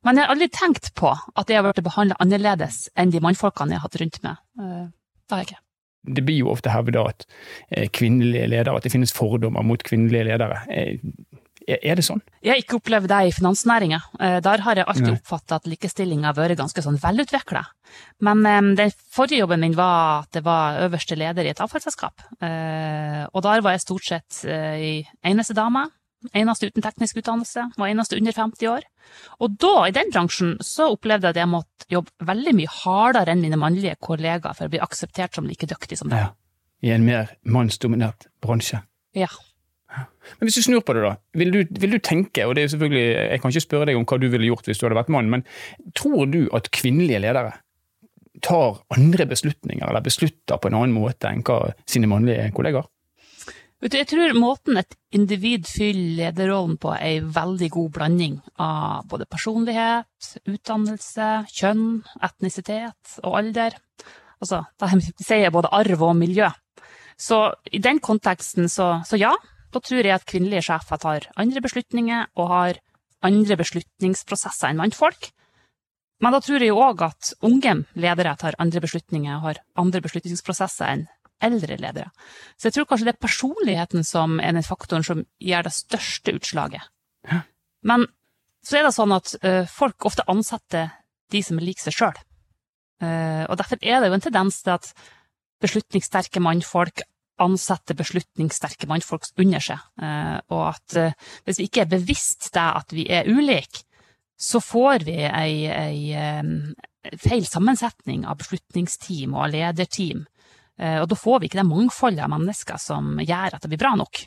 Men 0.06 0.18
jeg 0.18 0.26
har 0.26 0.34
aldri 0.34 0.48
tenkt 0.54 0.90
på 0.98 1.12
at 1.12 1.50
jeg 1.50 1.60
har 1.60 1.66
blitt 1.68 1.84
behandla 1.86 2.18
annerledes 2.22 2.86
enn 2.98 3.14
de 3.14 3.22
mannfolkene 3.22 3.76
jeg 3.76 3.82
har 3.82 3.86
hatt 3.86 4.00
rundt 4.02 4.18
meg. 4.26 4.42
Det 4.56 5.34
har 5.36 5.44
jeg 5.44 5.50
ikke 5.50 5.65
det 6.06 6.24
blir 6.26 6.42
jo 6.42 6.52
ofte 6.52 6.72
hevda 6.72 7.08
at 7.10 7.26
eh, 7.70 7.88
kvinnelige 7.92 8.50
ledere, 8.52 8.76
at 8.76 8.86
det 8.86 8.94
finnes 8.94 9.14
fordommer 9.14 9.66
mot 9.66 9.82
kvinnelige 9.86 10.28
ledere. 10.30 10.62
Eh, 10.70 10.96
er 11.66 11.98
det 11.98 12.04
sånn? 12.06 12.20
Jeg 12.46 12.52
har 12.52 12.60
ikke 12.62 12.76
opplevd 12.78 13.10
det 13.10 13.20
i 13.26 13.34
finansnæringa. 13.34 13.98
Eh, 14.22 14.36
der 14.44 14.62
har 14.62 14.78
jeg 14.78 14.86
alltid 14.86 15.16
oppfatta 15.16 15.58
at 15.58 15.66
likestillinga 15.66 16.30
har 16.30 16.38
vært 16.38 16.60
ganske 16.60 16.84
sånn 16.84 17.00
velutvikla. 17.02 17.64
Men 18.26 18.44
den 18.78 18.94
forrige 19.14 19.42
jobben 19.42 19.62
min 19.64 19.74
var 19.78 20.26
at 20.26 20.38
det 20.38 20.44
var 20.46 20.78
øverste 20.86 21.18
leder 21.18 21.46
i 21.46 21.50
et 21.50 21.62
avfallsselskap. 21.62 22.22
Og 22.42 23.44
der 23.46 23.62
var 23.64 23.74
jeg 23.74 23.82
stort 23.82 24.06
sett 24.06 24.40
eneste 24.46 25.54
dame 25.58 25.86
Eneste 26.34 26.70
uten 26.70 26.82
teknisk 26.82 27.20
utdannelse, 27.20 27.68
var 27.76 27.90
eneste 27.92 28.16
under 28.18 28.34
50 28.34 28.70
år. 28.70 28.86
Og 29.44 29.56
da, 29.60 29.74
i 29.86 29.94
den 29.94 30.12
bransjen, 30.14 30.54
så 30.64 30.90
opplevde 30.94 31.28
jeg 31.28 31.36
at 31.36 31.42
jeg 31.42 31.52
måtte 31.52 31.88
jobbe 31.92 32.28
veldig 32.28 32.54
mye 32.56 32.76
hardere 32.82 33.34
enn 33.34 33.42
mine 33.44 33.58
mannlige 33.60 33.98
kollegaer 34.02 34.56
for 34.56 34.68
å 34.68 34.72
bli 34.72 34.82
akseptert 34.82 35.36
som 35.36 35.48
like 35.48 35.68
dyktig 35.68 36.00
som 36.00 36.12
deg. 36.12 36.24
Ja. 36.24 36.32
I 36.84 36.92
en 36.96 37.06
mer 37.06 37.34
mannsdominert 37.48 38.28
bransje. 38.44 38.82
Ja. 39.16 39.30
Men 39.96 40.48
hvis 40.48 40.58
du 40.58 40.64
snur 40.66 40.82
på 40.84 40.96
det, 40.96 41.04
da. 41.06 41.14
Vil 41.38 41.52
du, 41.54 41.60
vil 41.80 41.96
du, 41.96 42.00
tenke, 42.04 42.44
og 42.44 42.56
det 42.56 42.64
er 42.64 42.72
selvfølgelig, 42.72 43.04
jeg 43.14 43.42
kan 43.42 43.52
ikke 43.52 43.64
spørre 43.64 43.88
deg 43.90 43.98
om 43.98 44.04
hva 44.08 44.18
du 44.20 44.26
ville 44.32 44.50
gjort 44.50 44.68
hvis 44.68 44.80
du 44.80 44.86
hadde 44.86 44.98
vært 44.98 45.12
mann, 45.14 45.30
men 45.32 45.46
tror 45.96 46.26
du 46.32 46.42
at 46.56 46.68
kvinnelige 46.74 47.22
ledere 47.24 47.54
tar 48.44 48.82
andre 48.92 49.24
beslutninger, 49.30 49.86
eller 49.86 50.04
beslutter 50.04 50.60
på 50.60 50.68
en 50.68 50.76
annen 50.76 50.96
måte 50.96 51.30
enn 51.30 51.44
hva 51.46 51.72
sine 51.88 52.10
mannlige 52.10 52.50
kollegaer? 52.56 52.88
Jeg 53.84 54.08
tror 54.08 54.32
måten 54.32 54.78
et 54.80 54.94
individ 55.12 55.66
fyller 55.68 56.30
lederrollen 56.32 56.78
på, 56.80 56.94
er 56.96 57.18
en 57.18 57.32
veldig 57.34 57.68
god 57.74 57.90
blanding 57.92 58.38
av 58.56 59.04
både 59.10 59.26
personlighet, 59.28 60.30
utdannelse, 60.48 61.26
kjønn, 61.52 62.00
etnisitet 62.24 63.18
og 63.22 63.36
alder. 63.42 63.76
Altså, 64.40 64.62
da 64.80 64.88
sier 64.96 65.44
jeg 65.44 65.52
både 65.52 65.72
arv 65.76 66.06
og 66.08 66.16
miljø. 66.16 66.48
Så 67.20 67.52
i 67.72 67.80
den 67.84 68.00
konteksten, 68.00 68.68
så, 68.72 69.02
så 69.04 69.20
ja, 69.20 69.34
da 69.72 69.80
tror 69.84 70.00
jeg 70.00 70.14
at 70.14 70.26
kvinnelige 70.28 70.64
sjefer 70.70 71.00
tar 71.00 71.28
andre 71.36 71.60
beslutninger 71.64 72.32
og 72.40 72.52
har 72.52 72.80
andre 73.24 73.58
beslutningsprosesser 73.60 74.72
enn 74.72 74.80
mannfolk. 74.80 75.30
Men 76.24 76.32
da 76.32 76.40
tror 76.40 76.64
jeg 76.64 76.72
òg 76.72 77.02
at 77.04 77.34
unge 77.44 77.74
ledere 78.00 78.32
tar 78.40 78.56
andre 78.62 78.80
beslutninger 78.80 79.36
og 79.36 79.50
har 79.50 79.62
andre 79.76 80.00
beslutningsprosesser 80.04 80.94
enn 80.94 81.04
eldre 81.44 81.78
ledere. 81.80 82.10
Så 82.56 82.68
jeg 82.68 82.76
tror 82.76 82.88
kanskje 82.90 83.08
det 83.08 83.14
er 83.14 83.24
personligheten 83.24 84.06
som 84.06 84.38
er 84.40 84.56
den 84.56 84.66
faktoren 84.66 85.04
som 85.06 85.24
gjør 85.42 85.66
det 85.68 85.74
største 85.76 86.36
utslaget. 86.36 86.86
Ja. 87.28 87.42
Men 87.86 88.06
så 88.66 88.78
er 88.78 88.86
det 88.86 88.94
sånn 88.96 89.14
at 89.14 89.34
uh, 89.44 89.64
folk 89.70 90.08
ofte 90.08 90.26
ansetter 90.30 90.90
de 91.32 91.42
som 91.44 91.58
er 91.60 91.68
lik 91.68 91.82
seg 91.82 91.94
sjøl. 91.94 92.16
Uh, 93.02 93.08
eh, 93.08 93.42
og 93.50 93.58
derfor 93.60 93.78
er 93.82 94.00
det 94.00 94.08
jo 94.10 94.16
en 94.16 94.24
tendens 94.24 94.62
til 94.64 94.74
at 94.74 94.88
beslutningssterke 95.62 96.40
mannfolk 96.42 97.04
ansetter 97.42 97.96
beslutningssterke 97.98 98.88
mannfolk 98.88 99.28
under 99.42 99.62
seg. 99.62 99.82
Uh, 100.00 100.38
og 100.48 100.70
at 100.72 100.96
hvis 101.44 101.60
vi 101.60 101.68
ikke 101.68 101.84
er 101.84 101.92
bevisst 101.92 102.48
det 102.54 102.64
at 102.80 102.96
vi 102.96 103.06
er 103.12 103.28
ulike, 103.28 103.84
så 104.36 104.60
får 104.60 105.06
vi 105.06 105.16
ei, 105.24 105.64
ei 105.72 107.16
feil 107.22 107.46
sammensetning 107.48 108.26
av 108.28 108.36
beslutningsteam 108.42 109.32
og 109.32 109.54
lederteam 109.54 110.26
og 110.76 111.06
da 111.08 111.16
får 111.16 111.38
vi 111.40 111.48
ikke 111.48 111.60
det 111.60 111.68
mangfoldet 111.68 112.20
av 112.24 112.32
mennesker 112.32 112.80
som 112.80 113.14
gjør 113.22 113.54
at 113.56 113.62
det 113.64 113.70
blir 113.72 113.80
bra 113.80 113.94
nok. 113.96 114.26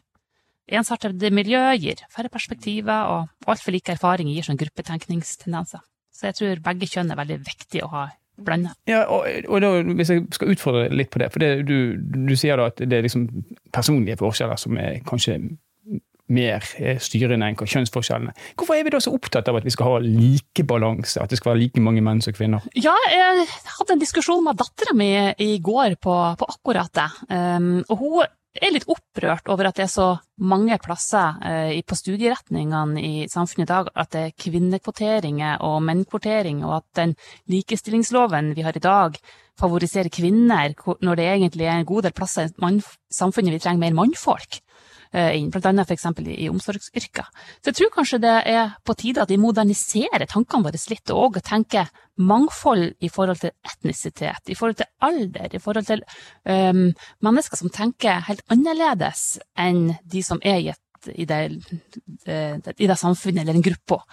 Ensartede 0.70 1.32
miljø 1.34 1.62
gir 1.82 2.02
færre 2.14 2.30
perspektiver, 2.30 3.10
og 3.10 3.50
altfor 3.50 3.74
like 3.74 3.94
erfaringer 3.96 4.36
gir 4.36 4.46
sånn 4.46 4.60
gruppetenkningstendenser. 4.60 5.82
Så 6.14 6.30
jeg 6.30 6.38
tror 6.38 6.64
begge 6.66 6.90
kjønn 6.90 7.14
er 7.14 7.20
veldig 7.20 7.40
viktig 7.46 7.84
å 7.86 7.92
ha 7.94 8.04
blanda. 8.44 8.74
Ja, 8.90 9.04
og, 9.12 9.26
og 9.48 9.62
da, 9.64 9.72
Hvis 9.98 10.12
jeg 10.14 10.28
skal 10.36 10.54
utfordre 10.54 10.90
litt 10.94 11.12
på 11.14 11.22
det, 11.22 11.32
for 11.34 11.44
det, 11.44 11.66
du, 11.68 11.98
du, 11.98 12.36
sier 12.40 12.60
da 12.60 12.70
at 12.72 12.82
det 12.82 12.98
er 12.98 13.06
liksom 13.06 13.28
personlige 13.76 14.20
forskjeller 14.22 14.60
som 14.60 14.78
er 14.80 15.02
kanskje 15.08 15.40
mer 16.34 16.66
styrende 17.02 17.50
enn 17.50 17.58
kjønnsforskjellene. 17.60 18.34
Hvorfor 18.58 18.78
er 18.78 18.86
vi 18.86 18.94
da 18.94 19.02
så 19.04 19.14
opptatt 19.16 19.50
av 19.50 19.60
at 19.60 19.68
vi 19.68 19.74
skal 19.74 19.94
ha 19.94 20.02
like 20.04 20.66
balanse, 20.70 21.20
at 21.22 21.32
det 21.32 21.40
skal 21.40 21.54
være 21.54 21.64
like 21.64 21.84
mange 21.84 22.04
menn 22.06 22.24
som 22.24 22.36
kvinner? 22.36 22.66
Ja, 22.78 22.96
jeg 23.12 23.48
hadde 23.78 23.96
en 23.96 24.04
diskusjon 24.04 24.44
med 24.46 24.60
dattera 24.60 24.96
mi 24.98 25.12
i 25.42 25.56
går 25.64 25.98
på, 26.02 26.18
på 26.40 26.52
akkurat 26.54 26.94
det. 26.96 27.10
Um, 27.32 27.80
og 27.88 28.04
hun 28.04 28.20
er 28.60 28.74
litt 28.74 28.88
opprørt 28.90 29.50
over 29.52 29.70
at 29.70 29.78
det 29.78 29.86
er 29.86 29.92
så 29.94 30.08
mange 30.42 30.78
plasser 30.82 31.38
uh, 31.42 31.74
på 31.86 31.98
studieretningene 31.98 33.04
i 33.04 33.28
samfunnet 33.32 33.68
i 33.68 33.74
dag 33.74 33.92
at 33.94 34.14
det 34.16 34.24
er 34.24 34.40
kvinnekvoteringer 34.46 35.62
og 35.66 35.84
mennkvotering, 35.88 36.64
og 36.68 36.80
at 36.82 37.04
den 37.04 37.16
likestillingsloven 37.52 38.56
vi 38.58 38.66
har 38.66 38.78
i 38.78 38.84
dag, 38.84 39.20
favoriserer 39.60 40.08
kvinner, 40.14 40.72
når 41.04 41.20
det 41.20 41.30
egentlig 41.34 41.66
er 41.68 41.82
en 41.82 41.88
god 41.88 42.06
del 42.08 42.16
plasser 42.16 42.48
i 42.48 42.76
samfunnet 43.12 43.58
vi 43.58 43.60
trenger 43.60 43.84
mer 43.84 43.98
mannfolk. 43.98 44.62
Eh, 45.14 45.38
inn, 45.38 45.52
annet 45.54 45.90
f.eks. 45.90 46.06
I, 46.26 46.50
omsorgsyrker. 46.52 47.28
Så 47.60 47.72
jeg 47.72 47.78
tror 47.80 47.96
kanskje 47.96 48.24
det 48.24 48.36
er 48.52 48.76
på 48.86 48.96
tide 49.00 49.24
at 49.24 49.32
vi 49.32 49.42
moderniserer 49.42 50.26
tankene 50.30 50.66
våre 50.68 50.82
litt, 50.92 51.14
og 51.14 51.40
tenker 51.46 51.90
mangfold 52.20 52.86
i 53.00 53.10
forhold 53.12 53.40
til 53.42 53.52
etnisitet, 53.66 54.52
i 54.52 54.58
forhold 54.60 54.78
til 54.82 54.92
alder, 55.08 55.56
i 55.56 55.64
forhold 55.64 55.88
til 55.88 56.04
um, 56.44 56.90
mennesker 57.24 57.62
som 57.62 57.72
tenker 57.72 58.26
helt 58.28 58.44
annerledes 58.52 59.40
enn 59.58 59.96
de 60.04 60.22
som 60.26 60.40
er 60.44 60.60
i 60.60 60.70
et 60.74 60.84
i 61.16 61.24
det, 61.24 61.38
i 62.28 62.88
det 62.90 62.98
samfunnet 63.00 63.46
eller 63.46 63.56
den 63.56 63.64
gruppa, 63.64 64.04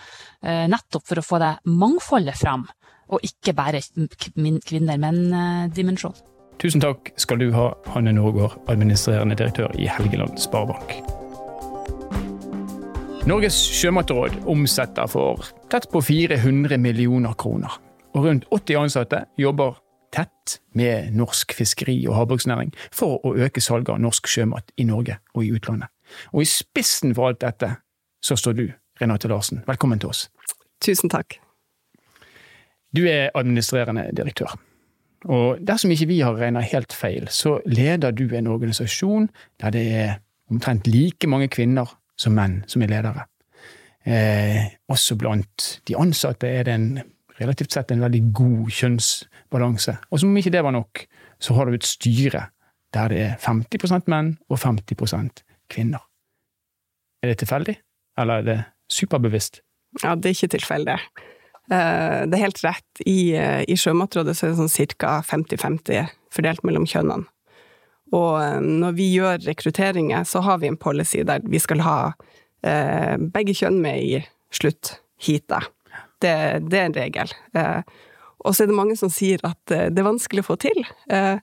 nettopp 0.70 1.02
for 1.08 1.18
å 1.18 1.24
få 1.26 1.40
det 1.42 1.48
mangfoldet 1.66 2.38
fram, 2.38 2.62
og 3.10 3.26
ikke 3.26 3.58
bare 3.58 3.82
kvinner-menn-dimensjon. 3.82 6.14
Tusen 6.56 6.80
takk 6.80 7.10
skal 7.20 7.40
du 7.40 7.50
ha, 7.52 7.68
Hanne 7.92 8.14
Norgård, 8.16 8.54
administrerende 8.72 9.36
direktør 9.36 9.74
i 9.76 9.88
Helgeland 9.92 10.38
Sparebank. 10.40 10.94
Norges 13.28 13.58
sjømatråd 13.76 14.38
omsetter 14.48 15.08
for 15.10 15.44
tett 15.68 15.88
på 15.92 16.00
400 16.00 16.78
millioner 16.80 17.34
kroner. 17.36 17.74
Og 18.14 18.24
rundt 18.24 18.46
80 18.54 18.78
ansatte 18.86 19.24
jobber 19.36 19.76
tett 20.14 20.60
med 20.78 21.12
norsk 21.18 21.52
fiskeri 21.58 21.98
og 22.06 22.16
havbruksnæring 22.16 22.70
for 22.94 23.20
å 23.26 23.34
øke 23.36 23.60
salget 23.60 23.92
av 23.92 24.00
norsk 24.00 24.30
sjømat 24.30 24.72
i 24.80 24.86
Norge 24.88 25.18
og 25.34 25.44
i 25.44 25.50
utlandet. 25.52 25.90
Og 26.32 26.46
i 26.46 26.48
spissen 26.48 27.12
for 27.18 27.28
alt 27.28 27.42
dette 27.44 27.74
så 28.24 28.38
står 28.38 28.56
du, 28.56 28.64
Renate 29.02 29.28
Larsen. 29.28 29.60
Velkommen 29.66 30.00
til 30.00 30.14
oss. 30.14 30.30
Tusen 30.80 31.12
takk. 31.12 31.36
Du 32.96 33.04
er 33.10 33.28
administrerende 33.34 34.08
direktør. 34.16 34.56
Og 35.26 35.58
dersom 35.66 35.90
ikke 35.90 36.08
vi 36.10 36.20
har 36.22 36.36
regna 36.38 36.62
helt 36.62 36.94
feil, 36.94 37.26
så 37.28 37.58
leder 37.66 38.14
du 38.14 38.28
en 38.30 38.46
organisasjon 38.46 39.28
der 39.62 39.74
det 39.74 39.86
er 39.92 40.12
omtrent 40.50 40.86
like 40.86 41.26
mange 41.26 41.48
kvinner 41.50 41.90
som 42.18 42.36
menn 42.36 42.60
som 42.70 42.82
er 42.82 42.92
ledere. 42.92 43.26
Eh, 44.06 44.62
også 44.88 45.16
blant 45.18 45.80
de 45.88 45.96
ansatte 45.98 46.46
er 46.46 46.68
det 46.68 46.74
en 46.74 46.90
relativt 47.40 47.74
sett 47.74 47.90
en 47.90 48.04
veldig 48.04 48.22
god 48.32 48.70
kjønnsbalanse. 48.70 49.96
Og 50.10 50.22
som 50.22 50.30
om 50.30 50.38
ikke 50.38 50.54
det 50.54 50.62
var 50.64 50.76
nok, 50.76 51.02
så 51.42 51.56
har 51.56 51.66
du 51.66 51.74
et 51.74 51.86
styre 51.86 52.46
der 52.94 53.10
det 53.12 53.18
er 53.20 53.34
50% 53.42 54.06
menn 54.08 54.36
og 54.48 54.60
50% 54.62 55.42
kvinner. 55.68 56.00
Er 57.22 57.32
det 57.32 57.40
tilfeldig, 57.42 57.74
eller 58.18 58.40
er 58.40 58.46
det 58.46 58.58
superbevisst? 58.88 59.60
Ja, 60.04 60.14
det 60.14 60.30
er 60.30 60.36
ikke 60.36 60.54
tilfeldig. 60.54 60.96
Eh, 61.70 62.20
det 62.26 62.38
er 62.38 62.44
helt 62.44 62.62
rett. 62.64 63.02
I, 63.06 63.34
eh, 63.36 63.62
i 63.68 63.76
Sjømatrådet 63.78 64.36
så 64.36 64.46
er 64.46 64.54
det 64.54 64.60
sånn 64.60 64.96
ca. 64.96 65.18
50-50 65.26 66.12
fordelt 66.34 66.62
mellom 66.66 66.86
kjønnene. 66.86 67.26
Og 68.14 68.38
eh, 68.42 68.60
når 68.62 68.96
vi 68.98 69.10
gjør 69.16 69.42
rekrutteringer, 69.46 70.24
så 70.24 70.44
har 70.46 70.60
vi 70.62 70.70
en 70.70 70.80
policy 70.80 71.24
der 71.26 71.42
vi 71.44 71.60
skal 71.62 71.82
ha 71.86 71.98
eh, 72.62 73.16
begge 73.18 73.56
kjønn 73.56 73.80
med 73.82 74.02
i 74.02 74.20
sluttheatet. 74.54 75.72
Det, 76.22 76.34
det, 76.70 76.78
er 76.78 76.84
en 76.86 76.96
regel. 76.96 77.32
Eh, 77.58 77.80
og 78.46 78.54
så 78.54 78.64
er 78.64 78.70
det 78.70 78.78
mange 78.78 78.96
som 78.96 79.10
sier 79.12 79.42
at 79.44 79.58
det 79.68 79.90
er 79.90 80.06
vanskelig 80.06 80.44
å 80.44 80.50
få 80.52 80.56
til. 80.62 80.86
Eh, 81.12 81.42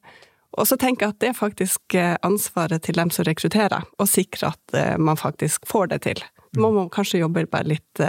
og 0.54 0.70
så 0.70 0.78
tenker 0.80 1.08
jeg 1.08 1.16
at 1.16 1.20
det 1.22 1.30
er 1.32 1.38
faktisk 1.38 1.96
ansvaret 2.22 2.84
til 2.86 2.96
dem 3.00 3.10
som 3.10 3.26
rekrutterer, 3.26 3.88
å 3.98 4.06
sikre 4.06 4.52
at 4.54 4.76
man 5.02 5.18
faktisk 5.18 5.66
får 5.66 5.90
det 5.90 5.98
til. 6.06 6.22
Da 6.54 6.62
må 6.62 6.70
man 6.76 6.92
kanskje 6.94 7.24
jobbe 7.24 7.48
bare 7.50 7.72
litt 7.72 8.02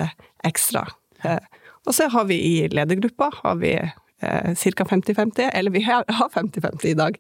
ekstra. 0.45 0.83
Og 1.85 1.95
så 1.97 2.09
har 2.13 2.29
vi 2.29 2.39
i 2.41 2.55
ledergruppa 2.73 3.31
har 3.43 3.57
vi 3.61 3.75
eh, 3.77 4.55
ca. 4.55 4.85
50-50, 4.85 5.51
eller 5.53 5.71
vi 5.71 5.83
har 5.85 6.05
50-50 6.09 6.87
i 6.87 6.95
dag. 6.99 7.19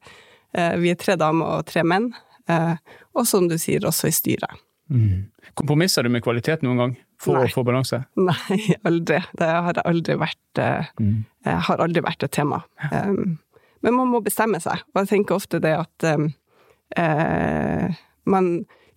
Eh, 0.56 0.76
vi 0.80 0.92
er 0.92 1.00
tre 1.00 1.16
damer 1.20 1.58
og 1.58 1.66
tre 1.68 1.84
menn, 1.86 2.12
eh, 2.48 2.76
og 3.14 3.28
som 3.28 3.48
du 3.50 3.58
sier, 3.60 3.84
også 3.84 4.08
i 4.10 4.14
styret. 4.14 4.62
Mm. 4.92 5.30
Kompromisser 5.54 6.04
du 6.04 6.10
med 6.12 6.24
kvalitet 6.24 6.64
noen 6.64 6.80
gang 6.80 6.94
for 7.20 7.38
Nei. 7.38 7.46
å 7.48 7.52
få 7.52 7.64
balanse? 7.66 8.02
Nei, 8.20 8.58
aldri. 8.88 9.20
Det 9.38 9.50
har 9.68 9.80
aldri 9.84 10.16
vært, 10.20 10.60
eh, 10.60 10.92
mm. 11.00 11.18
har 11.68 11.84
aldri 11.84 12.04
vært 12.04 12.26
et 12.26 12.34
tema. 12.36 12.64
Ja. 12.82 13.04
Um, 13.08 13.38
men 13.84 13.98
man 13.98 14.08
må 14.08 14.22
bestemme 14.24 14.60
seg, 14.64 14.80
og 14.94 15.02
jeg 15.02 15.10
tenker 15.10 15.36
ofte 15.36 15.60
det 15.60 15.74
at 15.76 16.06
um, 16.16 16.30
eh, 16.96 17.98
man 18.24 18.46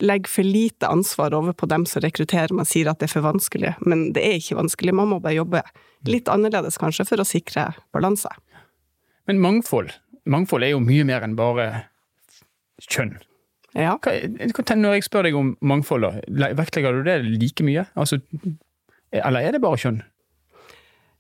legger 0.04 0.30
for 0.30 0.46
lite 0.46 0.88
ansvar 0.88 1.34
over 1.34 1.56
på 1.58 1.70
dem 1.70 1.86
som 1.90 2.04
rekrutterer. 2.04 2.54
Man 2.56 2.68
sier 2.70 2.90
at 2.92 3.00
det 3.02 3.10
er 3.10 3.16
for 3.16 3.26
vanskelig, 3.26 3.76
men 3.86 4.12
det 4.16 4.24
er 4.26 4.38
ikke 4.40 4.60
vanskelig. 4.60 4.94
Man 4.96 5.12
må 5.14 5.22
bare 5.24 5.38
jobbe 5.40 5.64
litt 6.08 6.30
annerledes, 6.32 6.78
kanskje, 6.82 7.08
for 7.10 7.22
å 7.22 7.28
sikre 7.28 7.70
balanse. 7.96 8.32
Men 9.28 9.42
mangfold, 9.44 9.92
mangfold 10.30 10.64
er 10.68 10.76
jo 10.76 10.84
mye 10.84 11.06
mer 11.08 11.26
enn 11.26 11.36
bare 11.40 11.88
kjønn. 12.86 13.18
Ja. 13.78 13.98
Når 14.00 14.98
jeg 14.98 15.06
spør 15.06 15.28
deg 15.28 15.36
om 15.38 15.56
mangfold, 15.66 16.08
vektlegger 16.30 16.96
du 16.96 17.04
det 17.06 17.20
like 17.26 17.66
mye? 17.66 17.86
Altså, 18.00 18.22
eller 19.12 19.44
er 19.44 19.58
det 19.58 19.64
bare 19.64 19.82
kjønn? 19.82 20.00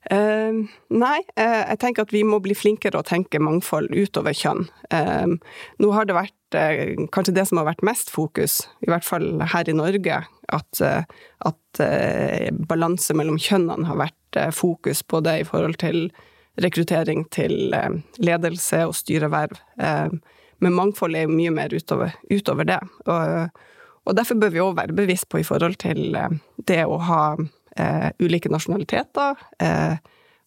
Uh, 0.07 0.63
nei, 0.93 1.19
uh, 1.35 1.63
jeg 1.73 1.79
tenker 1.81 2.05
at 2.05 2.13
vi 2.15 2.21
må 2.23 2.39
bli 2.43 2.55
flinkere 2.55 3.01
å 3.01 3.05
tenke 3.05 3.41
mangfold 3.43 3.91
utover 3.91 4.35
kjønn. 4.37 4.67
Uh, 4.93 5.35
nå 5.83 5.91
har 5.95 6.07
det 6.07 6.15
vært 6.15 6.33
kanskje 7.11 7.33
det 7.35 7.43
som 7.49 7.59
har 7.59 7.67
vært 7.67 7.83
mest 7.83 8.11
fokus, 8.13 8.61
i 8.85 8.87
hvert 8.87 9.03
fall 9.03 9.41
her 9.51 9.67
i 9.67 9.73
Norge, 9.75 10.21
at, 10.55 10.79
at 10.79 11.81
balanse 12.69 13.11
mellom 13.19 13.35
kjønnene 13.35 13.83
har 13.89 13.99
vært 13.99 14.39
fokus 14.55 15.01
på 15.03 15.19
det 15.25 15.33
i 15.41 15.43
forhold 15.49 15.75
til 15.81 16.05
rekruttering 16.63 17.25
til 17.35 17.75
ledelse 18.23 18.79
og 18.87 18.95
styreverv. 18.95 19.59
men 19.75 20.77
mangfold 20.79 21.19
er 21.19 21.27
jo 21.27 21.35
mye 21.35 21.51
mer 21.51 21.75
utover, 21.75 22.15
utover 22.31 22.71
det. 22.71 22.79
Og, 23.11 23.59
og, 24.07 24.15
derfor 24.15 24.39
bør 24.39 24.55
vi 24.55 24.63
òg 24.63 24.79
være 24.79 24.95
bevisst 25.03 25.27
på 25.27 25.43
i 25.43 25.47
forhold 25.51 25.75
til 25.83 26.15
det 26.63 26.85
å 26.87 26.95
ha 27.11 27.23
eh, 27.79 28.09
ulike 28.19 28.51
nasjonaliteter, 28.53 29.37
eh, 29.63 29.97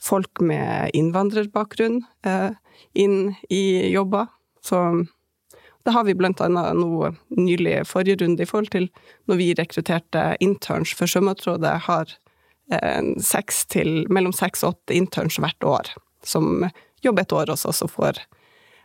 folk 0.00 0.40
med 0.40 0.90
innvandrerbakgrunn 0.96 2.02
eh, 2.26 2.50
inn 2.94 3.34
i 3.52 3.90
jobber. 3.92 4.30
Så 4.64 5.06
det 5.84 5.94
har 5.96 6.04
vi 6.04 6.14
blant 6.14 6.40
annet 6.44 6.76
nå 6.76 7.12
nylig 7.36 7.82
forrige 7.88 8.20
runde 8.24 8.44
i 8.44 8.48
forhold 8.48 8.72
til 8.74 8.88
når 9.28 9.40
vi 9.40 9.52
rekrutterte 9.56 10.24
interns, 10.44 10.92
for 10.96 11.08
Sjømatrådet 11.08 11.76
har 11.86 12.12
eh, 12.72 13.12
seks 13.24 13.64
til, 13.72 14.04
mellom 14.12 14.34
seks 14.36 14.64
og 14.64 14.76
åtte 14.76 14.96
interns 14.96 15.40
hvert 15.40 15.64
år 15.64 15.94
som 16.26 16.66
jobber 17.04 17.24
et 17.24 17.32
år 17.32 17.52
hos 17.52 17.64
oss 17.68 17.80
og 17.84 17.94
får 17.94 18.20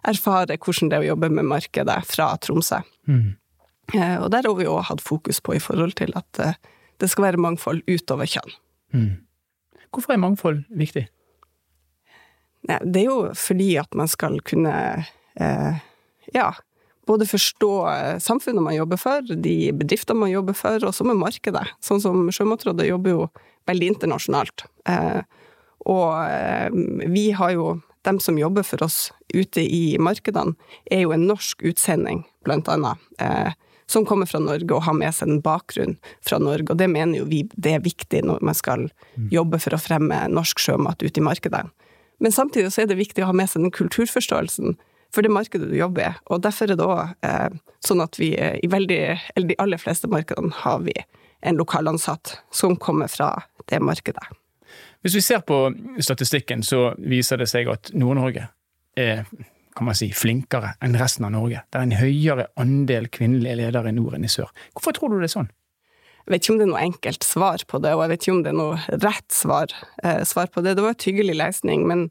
erfare 0.05 0.55
hvordan 0.61 0.91
det 0.91 0.97
er 0.97 1.03
å 1.03 1.11
jobbe 1.13 1.31
med 1.33 1.49
markedet 1.49 1.97
fra 2.07 2.29
Tromsø. 2.39 2.79
Mm. 3.09 3.35
Eh, 3.93 4.17
og 4.21 4.29
der 4.33 4.47
har 4.47 4.55
vi 4.57 4.69
òg 4.69 4.87
hatt 4.89 5.03
fokus 5.03 5.41
på 5.43 5.57
i 5.57 5.61
forhold 5.61 5.97
til 5.99 6.15
at 6.17 6.41
det 7.01 7.09
skal 7.11 7.29
være 7.29 7.41
mangfold 7.41 7.83
utover 7.89 8.29
kjønn. 8.29 8.55
Mm. 8.95 9.11
Hvorfor 9.93 10.15
er 10.15 10.21
mangfold 10.21 10.63
viktig? 10.75 11.07
Det 12.65 13.01
er 13.01 13.09
jo 13.09 13.19
fordi 13.37 13.75
at 13.77 13.93
man 13.97 14.09
skal 14.09 14.39
kunne 14.47 14.73
eh, 15.37 15.83
ja, 16.33 16.47
både 17.05 17.27
forstå 17.29 17.71
eh, 17.91 18.17
samfunnet 18.23 18.63
man 18.65 18.75
jobber 18.75 18.99
for, 18.99 19.21
de 19.21 19.55
bedriftene 19.77 20.25
man 20.25 20.33
jobber 20.33 20.57
for, 20.57 20.81
og 20.81 20.95
så 20.95 21.05
med 21.07 21.19
markedet. 21.21 21.67
Sånn 21.83 22.01
som 22.03 22.25
Sjømatrådet 22.33 22.89
jobber 22.89 23.13
jo 23.13 23.27
veldig 23.69 23.91
internasjonalt. 23.95 24.65
Eh, 24.89 25.21
og 25.85 26.07
eh, 26.25 26.69
vi 27.13 27.29
har 27.37 27.53
jo 27.55 27.67
dem 28.05 28.21
som 28.23 28.39
jobber 28.39 28.65
for 28.65 28.83
oss 28.85 29.09
ute 29.33 29.63
i 29.63 29.97
markedene, 30.01 30.55
er 30.91 31.05
jo 31.05 31.13
en 31.15 31.27
norsk 31.29 31.65
utsending, 31.65 32.23
blant 32.45 32.69
annet. 32.71 33.01
Eh, 33.19 33.53
som 33.87 34.05
kommer 34.05 34.25
fra 34.25 34.39
Norge 34.41 34.73
og 34.73 34.81
har 34.87 34.95
med 34.97 35.13
seg 35.13 35.29
en 35.29 35.41
bakgrunn 35.45 35.97
fra 36.25 36.39
Norge. 36.41 36.71
Og 36.73 36.79
det 36.79 36.87
mener 36.89 37.19
jo 37.19 37.27
vi 37.29 37.43
det 37.53 37.75
er 37.75 37.83
viktig 37.85 38.23
når 38.25 38.41
man 38.45 38.57
skal 38.57 38.87
mm. 38.87 39.29
jobbe 39.33 39.59
for 39.61 39.77
å 39.77 39.81
fremme 39.81 40.23
norsk 40.31 40.61
sjømat 40.63 41.05
ute 41.05 41.21
i 41.21 41.25
markedet. 41.25 41.61
Men 42.23 42.33
samtidig 42.33 42.71
så 42.73 42.83
er 42.83 42.89
det 42.89 42.97
viktig 42.97 43.23
å 43.23 43.29
ha 43.29 43.35
med 43.35 43.51
seg 43.51 43.65
den 43.65 43.75
kulturforståelsen 43.75 44.77
for 45.13 45.25
det 45.25 45.31
markedet 45.31 45.69
du 45.69 45.75
jobber 45.77 46.07
i. 46.07 46.13
Og 46.33 46.41
derfor 46.43 46.71
er 46.71 46.79
det 46.79 46.87
òg 46.87 47.13
eh, 47.27 47.59
sånn 47.85 48.01
at 48.03 48.17
vi 48.19 48.33
i 48.35 48.71
veldig, 48.71 49.01
eller 49.35 49.51
de 49.51 49.59
aller 49.61 49.81
fleste 49.81 50.09
markedene 50.11 50.55
har 50.63 50.81
vi 50.87 50.95
en 51.45 51.59
lokalansatt 51.59 52.39
som 52.55 52.75
kommer 52.81 53.11
fra 53.11 53.29
det 53.69 53.79
markedet. 53.83 54.25
Hvis 55.05 55.19
vi 55.19 55.21
ser 55.21 55.43
på 55.45 55.59
statistikken, 56.01 56.63
så 56.65 56.95
viser 56.97 57.37
det 57.37 57.45
seg 57.51 57.69
at 57.69 57.91
Nord-Norge 57.93 58.47
er 58.97 59.27
kan 59.75 59.89
man 59.89 59.97
si, 59.97 60.07
flinkere 60.15 60.71
enn 60.83 60.95
resten 60.97 61.27
av 61.27 61.33
Norge. 61.35 61.61
Det 61.69 61.77
er 61.77 61.85
en 61.85 61.99
høyere 61.99 62.47
andel 62.61 63.09
kvinnelige 63.11 63.57
ledere 63.59 63.91
i 63.91 63.95
nord 63.97 64.15
enn 64.15 64.25
i 64.25 64.31
sør. 64.31 64.47
Hvorfor 64.71 64.95
tror 64.95 65.11
du 65.11 65.17
det 65.19 65.27
er 65.27 65.33
sånn? 65.33 65.49
Jeg 66.25 66.31
vet 66.31 66.45
ikke 66.45 66.53
om 66.53 66.59
det 66.59 66.65
er 66.65 66.71
noe 66.71 66.85
enkelt 66.87 67.27
svar 67.27 67.65
på 67.69 67.81
det, 67.83 67.91
og 67.93 68.05
jeg 68.05 68.11
vet 68.13 68.23
ikke 68.23 68.33
om 68.33 68.39
det 68.45 68.53
er 68.53 68.57
noe 68.57 69.01
rett 69.03 69.35
svar, 69.35 69.75
eh, 70.01 70.23
svar 70.25 70.47
på 70.53 70.63
det. 70.65 70.77
Det 70.77 70.85
var 70.85 70.95
et 70.95 71.07
hyggelig 71.09 71.35
lesning, 71.37 71.83
men 71.91 72.07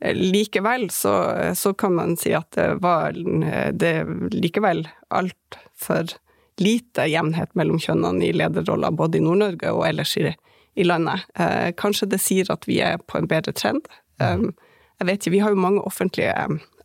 eh, 0.00 0.16
likevel 0.16 0.86
så, 0.94 1.14
så, 1.58 1.74
kan 1.76 1.98
man 1.98 2.16
si 2.16 2.32
at 2.38 2.48
det 2.56 2.68
var 2.86 3.18
eh, 3.18 3.74
det 3.74 3.92
likevel 4.38 4.86
altfor 5.10 6.14
lite 6.62 7.10
jevnhet 7.10 7.52
mellom 7.58 7.82
kjønnene 7.82 8.30
i 8.30 8.32
lederroller, 8.32 8.94
både 8.94 9.18
i 9.18 9.26
Nord-Norge 9.26 9.74
og 9.74 9.84
ellers 9.90 10.16
i, 10.22 10.30
i 10.78 10.86
landet. 10.86 11.26
Eh, 11.34 11.70
kanskje 11.76 12.08
det 12.12 12.22
sier 12.22 12.48
at 12.54 12.64
vi 12.70 12.78
er 12.84 13.02
på 13.02 13.18
en 13.18 13.28
bedre 13.28 13.52
trend. 13.52 13.90
Um, 14.22 14.52
jeg 14.98 15.06
vet 15.06 15.20
ikke, 15.20 15.30
Vi 15.36 15.40
har 15.42 15.54
jo 15.54 15.60
mange 15.62 15.82
offentlige 15.86 16.34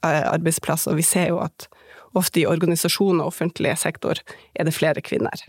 Eh, 0.05 0.33
arbeidsplasser. 0.33 0.95
Vi 0.95 1.01
ser 1.01 1.27
jo 1.27 1.37
at 1.39 1.67
ofte 2.13 2.41
i 2.41 2.45
organisasjoner 2.45 3.23
og 3.23 3.31
offentlig 3.31 3.71
sektor 3.79 4.19
er 4.55 4.67
det 4.67 4.73
flere 4.75 5.01
kvinner. 5.01 5.45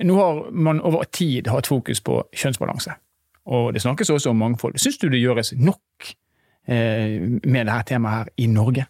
Nå 0.00 0.14
har 0.16 0.50
man 0.50 0.80
over 0.80 1.04
tid 1.12 1.50
hatt 1.52 1.68
fokus 1.68 2.00
på 2.00 2.22
kjønnsbalanse, 2.32 2.94
og 3.44 3.74
det 3.74 3.82
snakkes 3.82 4.10
også 4.10 4.30
om 4.30 4.40
mangfold. 4.40 4.78
Syns 4.80 4.98
du 4.98 5.10
det 5.12 5.20
gjøres 5.20 5.52
nok 5.58 6.08
eh, 6.68 7.20
med 7.44 7.68
dette 7.68 7.82
temaet 7.92 8.16
her 8.16 8.32
i 8.36 8.46
Norge? 8.46 8.86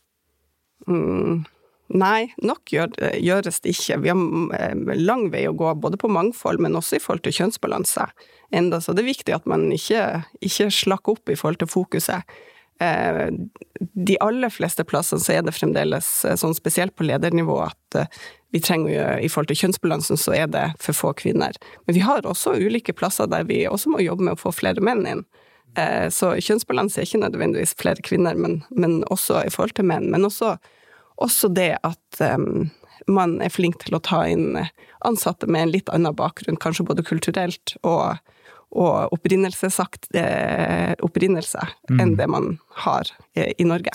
Mm. 0.86 1.42
Nei, 1.88 2.28
nok 2.44 2.68
gjør, 2.68 2.92
gjøres 3.16 3.62
det 3.64 3.72
ikke. 3.72 3.96
Vi 4.04 4.10
har 4.12 4.58
eh, 4.58 4.96
lang 5.00 5.30
vei 5.32 5.46
å 5.48 5.54
gå, 5.56 5.70
både 5.80 5.96
på 6.00 6.10
mangfold, 6.12 6.60
men 6.60 6.76
også 6.76 6.98
i 6.98 7.00
forhold 7.00 7.24
til 7.24 7.36
kjønnsbalanse. 7.38 8.04
Enda 8.52 8.82
så 8.84 8.92
det 8.92 9.04
er 9.04 9.08
viktig 9.08 9.36
at 9.36 9.48
man 9.48 9.70
ikke, 9.72 10.02
ikke 10.44 10.68
slakker 10.74 11.16
opp 11.16 11.32
i 11.32 11.38
forhold 11.38 11.62
til 11.62 11.72
fokuset. 11.72 12.36
Eh, 12.84 13.24
de 13.80 14.18
aller 14.20 14.52
fleste 14.52 14.84
plassene 14.84 15.24
så 15.24 15.38
er 15.38 15.48
det 15.48 15.56
fremdeles 15.56 16.12
eh, 16.28 16.36
sånn 16.38 16.56
spesielt 16.56 16.92
på 16.94 17.08
ledernivå 17.08 17.56
at 17.70 18.02
vi 18.52 18.60
trenger 18.64 19.18
i 19.24 19.32
forhold 19.32 19.48
til 19.50 19.62
kjønnsbalansen 19.64 20.20
så 20.20 20.36
er 20.36 20.46
det 20.52 20.68
for 20.80 20.96
få 20.96 21.16
kvinner. 21.16 21.56
Men 21.88 21.96
vi 21.96 22.04
har 22.04 22.28
også 22.28 22.58
ulike 22.60 22.92
plasser 22.96 23.28
der 23.32 23.48
vi 23.48 23.64
også 23.68 23.96
må 23.96 24.04
jobbe 24.04 24.28
med 24.28 24.36
å 24.36 24.42
få 24.44 24.52
flere 24.56 24.84
menn 24.84 25.04
inn. 25.08 25.28
Så 26.12 26.30
kjønnsbalanse 26.40 26.96
er 26.96 27.04
ikke 27.04 27.20
nødvendigvis 27.20 27.76
flere 27.76 28.00
kvinner, 28.02 28.38
men, 28.40 28.62
men 28.72 29.02
også 29.12 29.42
i 29.44 29.52
forhold 29.52 29.76
til 29.76 29.84
menn. 29.90 30.08
Men 30.08 30.24
også 30.24 30.54
også 31.22 31.50
det 31.54 31.72
at 31.86 32.20
um, 32.22 32.68
man 33.10 33.38
er 33.42 33.52
flink 33.52 33.80
til 33.84 33.96
å 33.96 34.02
ta 34.04 34.24
inn 34.28 34.58
ansatte 35.06 35.46
med 35.46 35.66
en 35.66 35.72
litt 35.72 35.92
annen 35.94 36.16
bakgrunn, 36.16 36.58
kanskje 36.60 36.86
både 36.88 37.04
kulturelt 37.06 37.76
og, 37.86 38.18
og 38.74 39.14
opprinnelsesakt, 39.14 40.10
eh, 40.18 40.94
opprinnelse, 41.04 41.62
mm. 41.90 42.00
enn 42.02 42.16
det 42.18 42.28
man 42.30 42.56
har 42.84 43.10
eh, 43.34 43.52
i 43.58 43.66
Norge. 43.68 43.94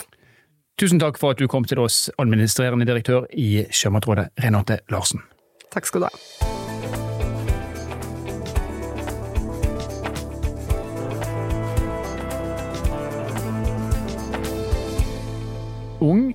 Tusen 0.80 1.02
takk 1.02 1.20
for 1.22 1.36
at 1.36 1.42
du 1.42 1.48
kom 1.52 1.68
til 1.70 1.84
oss, 1.84 2.08
administrerende 2.18 2.88
direktør 2.90 3.28
i 3.30 3.68
Sjømatrådet, 3.70 4.32
Renate 4.42 4.82
Larsen. 4.92 5.22
Takk 5.74 5.90
skal 5.90 6.06
du 6.06 6.10
ha. 6.10 6.16
Ung 16.04 16.34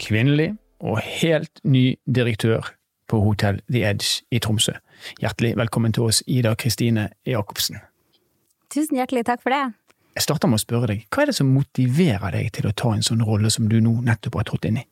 kvinnelig 0.00 0.54
og 0.80 1.00
helt 1.04 1.60
ny 1.64 1.94
direktør 2.08 2.72
på 3.10 3.20
Hotell 3.24 3.60
The 3.72 3.84
Edge 3.90 4.22
i 4.32 4.40
Tromsø. 4.42 4.76
Hjertelig 5.20 5.56
velkommen 5.58 5.92
til 5.92 6.08
oss, 6.08 6.22
Ida 6.26 6.54
Kristine 6.58 7.08
Jacobsen. 7.26 7.80
Tusen 8.70 9.00
hjertelig 9.00 9.26
takk 9.28 9.42
for 9.42 9.54
det. 9.54 9.64
Jeg 10.16 10.26
starter 10.26 10.50
med 10.50 10.60
å 10.60 10.62
spørre 10.62 10.90
deg, 10.90 11.02
hva 11.10 11.24
er 11.24 11.30
det 11.30 11.36
som 11.38 11.50
motiverer 11.54 12.34
deg 12.34 12.50
til 12.56 12.68
å 12.70 12.74
ta 12.76 12.94
en 12.94 13.04
sånn 13.06 13.22
rolle 13.26 13.50
som 13.52 13.68
du 13.70 13.78
nå 13.82 14.00
nettopp 14.06 14.40
har 14.40 14.48
trådt 14.48 14.68
inn 14.70 14.80
i? 14.82 14.86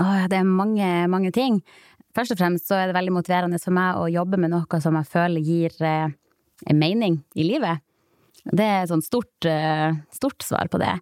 Åh, 0.00 0.26
det 0.30 0.38
er 0.38 0.46
mange, 0.46 0.88
mange 1.10 1.32
ting. 1.34 1.60
Først 2.16 2.34
og 2.34 2.40
fremst 2.40 2.68
så 2.70 2.78
er 2.78 2.90
det 2.90 2.96
veldig 2.96 3.14
motiverende 3.14 3.58
for 3.62 3.74
meg 3.74 3.98
å 3.98 4.08
jobbe 4.10 4.38
med 4.40 4.52
noe 4.54 4.82
som 4.82 4.98
jeg 4.98 5.10
føler 5.10 5.46
gir 5.46 5.74
eh, 5.86 6.12
mening 6.74 7.20
i 7.38 7.46
livet. 7.46 7.82
Det 8.46 8.66
er 8.66 8.84
et 8.84 8.90
sånt 8.90 9.06
stort, 9.06 9.46
eh, 9.46 9.90
stort 10.14 10.46
svar 10.46 10.70
på 10.70 10.80
det. 10.82 10.94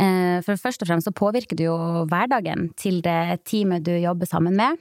Eh, 0.00 0.38
for 0.44 0.60
først 0.60 0.82
og 0.82 0.90
fremst 0.90 1.08
så 1.08 1.14
påvirker 1.14 1.58
du 1.58 1.66
jo 1.66 1.76
hverdagen 2.10 2.68
til 2.80 3.00
det 3.04 3.44
teamet 3.48 3.84
du 3.86 3.92
jobber 3.96 4.28
sammen 4.28 4.56
med. 4.58 4.80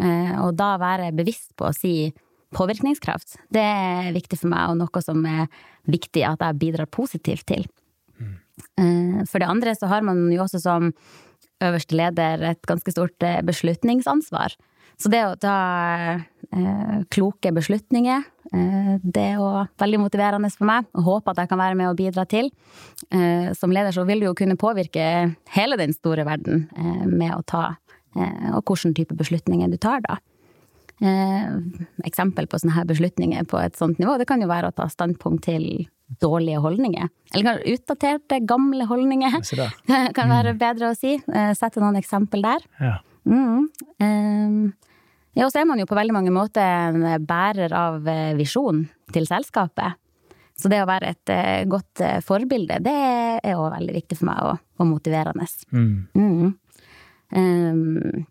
Eh, 0.00 0.34
og 0.42 0.54
da 0.58 0.74
være 0.80 1.12
bevisst 1.16 1.52
på 1.58 1.68
å 1.68 1.76
si 1.76 2.12
påvirkningskraft, 2.54 3.36
det 3.50 3.62
er 3.64 4.12
viktig 4.14 4.38
for 4.38 4.52
meg, 4.52 4.70
og 4.70 4.78
noe 4.78 5.02
som 5.02 5.24
er 5.26 5.48
viktig 5.90 6.22
at 6.22 6.42
jeg 6.44 6.60
bidrar 6.60 6.86
positivt 6.86 7.48
til. 7.50 7.64
Mm. 8.14 9.24
For 9.26 9.42
det 9.42 9.48
andre 9.50 9.72
så 9.74 9.88
har 9.90 10.04
man 10.06 10.28
jo 10.30 10.44
også 10.44 10.60
som 10.62 10.92
øverste 11.64 11.98
leder 11.98 12.44
et 12.52 12.62
ganske 12.70 12.94
stort 12.94 13.26
beslutningsansvar. 13.42 14.54
Så 15.00 15.10
det 15.10 15.22
å 15.26 15.36
ta 15.40 15.54
eh, 16.54 16.98
kloke 17.12 17.52
beslutninger, 17.54 18.24
eh, 18.54 18.90
det 19.02 19.22
er 19.22 19.40
jo 19.40 19.48
veldig 19.80 20.02
motiverende 20.04 20.50
for 20.54 20.68
meg, 20.68 20.86
og 20.94 21.08
håper 21.08 21.34
at 21.34 21.42
jeg 21.42 21.52
kan 21.52 21.60
være 21.60 21.78
med 21.78 21.90
og 21.90 21.98
bidra 21.98 22.26
til. 22.30 22.50
Eh, 23.10 23.50
som 23.58 23.74
leder 23.74 23.94
så 23.94 24.06
vil 24.08 24.22
du 24.22 24.28
jo 24.28 24.36
kunne 24.38 24.58
påvirke 24.60 25.06
hele 25.56 25.80
den 25.80 25.94
store 25.96 26.26
verden 26.28 26.68
eh, 26.76 27.02
med 27.10 27.34
å 27.34 27.42
ta, 27.46 27.66
eh, 28.16 28.52
og 28.54 28.62
hvilken 28.62 28.94
type 28.96 29.16
beslutninger 29.18 29.72
du 29.72 29.80
tar 29.82 30.04
da. 30.06 30.20
Eh, 31.02 31.56
eksempel 32.06 32.46
på 32.46 32.60
sånne 32.60 32.76
her 32.76 32.86
beslutninger 32.86 33.48
på 33.50 33.58
et 33.58 33.74
sånt 33.76 33.98
nivå, 33.98 34.14
det 34.20 34.28
kan 34.30 34.42
jo 34.42 34.50
være 34.50 34.70
å 34.70 34.76
ta 34.76 34.86
standpunkt 34.92 35.48
til 35.48 35.88
dårlige 36.22 36.60
holdninger. 36.62 37.08
Eller 37.34 37.64
utdaterte, 37.66 38.38
gamle 38.46 38.86
holdninger. 38.86 39.40
kan 40.16 40.30
være 40.30 40.52
bedre 40.60 40.92
å 40.92 40.94
si. 40.94 41.16
Sette 41.58 41.82
noen 41.82 41.98
eksempel 41.98 42.44
der. 42.44 42.62
Ja. 42.78 43.00
Mm. 43.24 44.72
Ja, 45.34 45.46
og 45.46 45.52
så 45.52 45.60
er 45.60 45.66
man 45.66 45.80
jo 45.82 45.86
på 45.90 45.96
veldig 45.98 46.14
mange 46.14 46.32
måter 46.34 46.62
en 46.62 47.26
bærer 47.26 47.72
av 47.74 48.06
eh, 48.08 48.34
visjon 48.38 48.84
til 49.14 49.26
selskapet. 49.26 49.98
Så 50.54 50.70
det 50.70 50.78
å 50.84 50.86
være 50.86 51.10
et 51.10 51.32
uh, 51.34 51.64
godt 51.66 52.02
uh, 52.04 52.20
forbilde, 52.22 52.78
det 52.84 52.94
er 52.94 53.56
òg 53.58 53.72
veldig 53.72 53.96
viktig 53.96 54.20
for 54.20 54.28
meg, 54.28 54.44
og, 54.46 54.60
og 54.78 54.86
motiverende. 54.86 55.48
Mm. 55.74 55.96
Mm. 56.14 56.52
Um, 57.34 58.26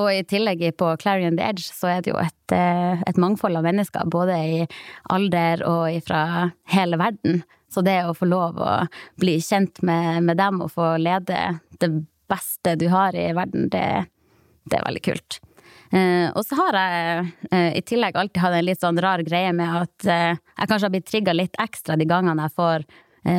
og 0.00 0.08
i 0.08 0.22
tillegg 0.28 0.64
på 0.80 0.88
Clarion 1.02 1.36
the 1.36 1.44
Edge 1.44 1.66
så 1.66 1.90
er 1.92 2.00
det 2.04 2.14
jo 2.14 2.16
et, 2.22 2.54
et, 2.54 3.20
mangfold 3.20 3.60
av 3.60 3.66
mennesker, 3.66 4.08
både 4.08 4.38
i 4.40 4.62
alder 5.12 5.66
og 5.68 6.00
fra 6.08 6.22
hele 6.72 6.98
verden. 7.00 7.42
Så 7.72 7.84
det 7.84 8.00
å 8.06 8.16
få 8.16 8.28
lov 8.30 8.60
å 8.62 8.72
bli 9.20 9.36
kjent 9.44 9.82
med, 9.84 10.24
med 10.24 10.40
dem 10.40 10.62
og 10.64 10.72
få 10.72 10.94
lede 11.00 11.58
det 11.82 11.90
beste 12.34 12.76
du 12.80 12.88
har 12.92 13.16
i 13.16 13.30
verden, 13.36 13.70
det, 13.72 13.86
det 14.68 14.78
er 14.78 14.86
veldig 14.88 15.04
kult. 15.06 15.40
Eh, 15.94 16.28
og 16.34 16.42
så 16.46 16.58
har 16.58 16.78
jeg 16.78 17.26
eh, 17.52 17.70
i 17.78 17.82
tillegg 17.86 18.16
alltid 18.18 18.42
hatt 18.42 18.56
en 18.58 18.66
litt 18.66 18.82
sånn 18.82 18.98
rar 19.02 19.22
greie 19.26 19.52
med 19.54 19.76
at 19.84 20.08
eh, 20.10 20.32
jeg 20.34 20.70
kanskje 20.70 20.88
har 20.88 20.94
blitt 20.94 21.10
trigga 21.10 21.36
litt 21.36 21.60
ekstra 21.62 21.98
de 22.00 22.08
gangene 22.08 22.48
jeg 22.48 22.56
får 22.58 22.86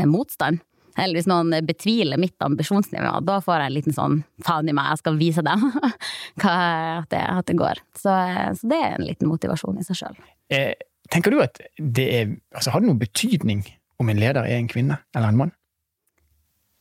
motstand. 0.10 0.64
Eller 0.98 1.20
hvis 1.20 1.28
noen 1.30 1.52
betviler 1.68 2.18
mitt 2.18 2.42
ambisjonsnivå, 2.42 3.20
da 3.28 3.36
får 3.44 3.60
jeg 3.60 3.70
en 3.70 3.76
liten 3.76 3.96
sånn 3.96 4.16
faen 4.48 4.72
i 4.72 4.74
meg, 4.74 4.94
jeg 4.94 5.02
skal 5.04 5.20
vise 5.20 5.44
dem 5.46 5.66
at, 5.76 7.10
det, 7.12 7.20
at 7.22 7.46
det 7.50 7.58
går. 7.60 7.82
Så, 7.94 8.16
så, 8.58 8.72
det 8.72 8.80
er 8.80 8.96
en 8.96 9.06
liten 9.06 9.30
motivasjon 9.30 9.78
i 9.78 9.86
seg 9.86 10.00
sjøl. 10.00 10.18
Eh, 10.56 10.72
tenker 11.14 11.36
du 11.36 11.44
at 11.44 11.62
det 11.78 12.08
er 12.16 12.32
Altså, 12.56 12.72
har 12.72 12.82
det 12.82 12.90
noen 12.90 13.04
betydning 13.04 13.62
om 14.02 14.10
en 14.10 14.22
leder 14.22 14.48
er 14.48 14.58
en 14.58 14.72
kvinne 14.72 14.98
eller 15.14 15.30
en 15.30 15.42
mann? 15.44 15.54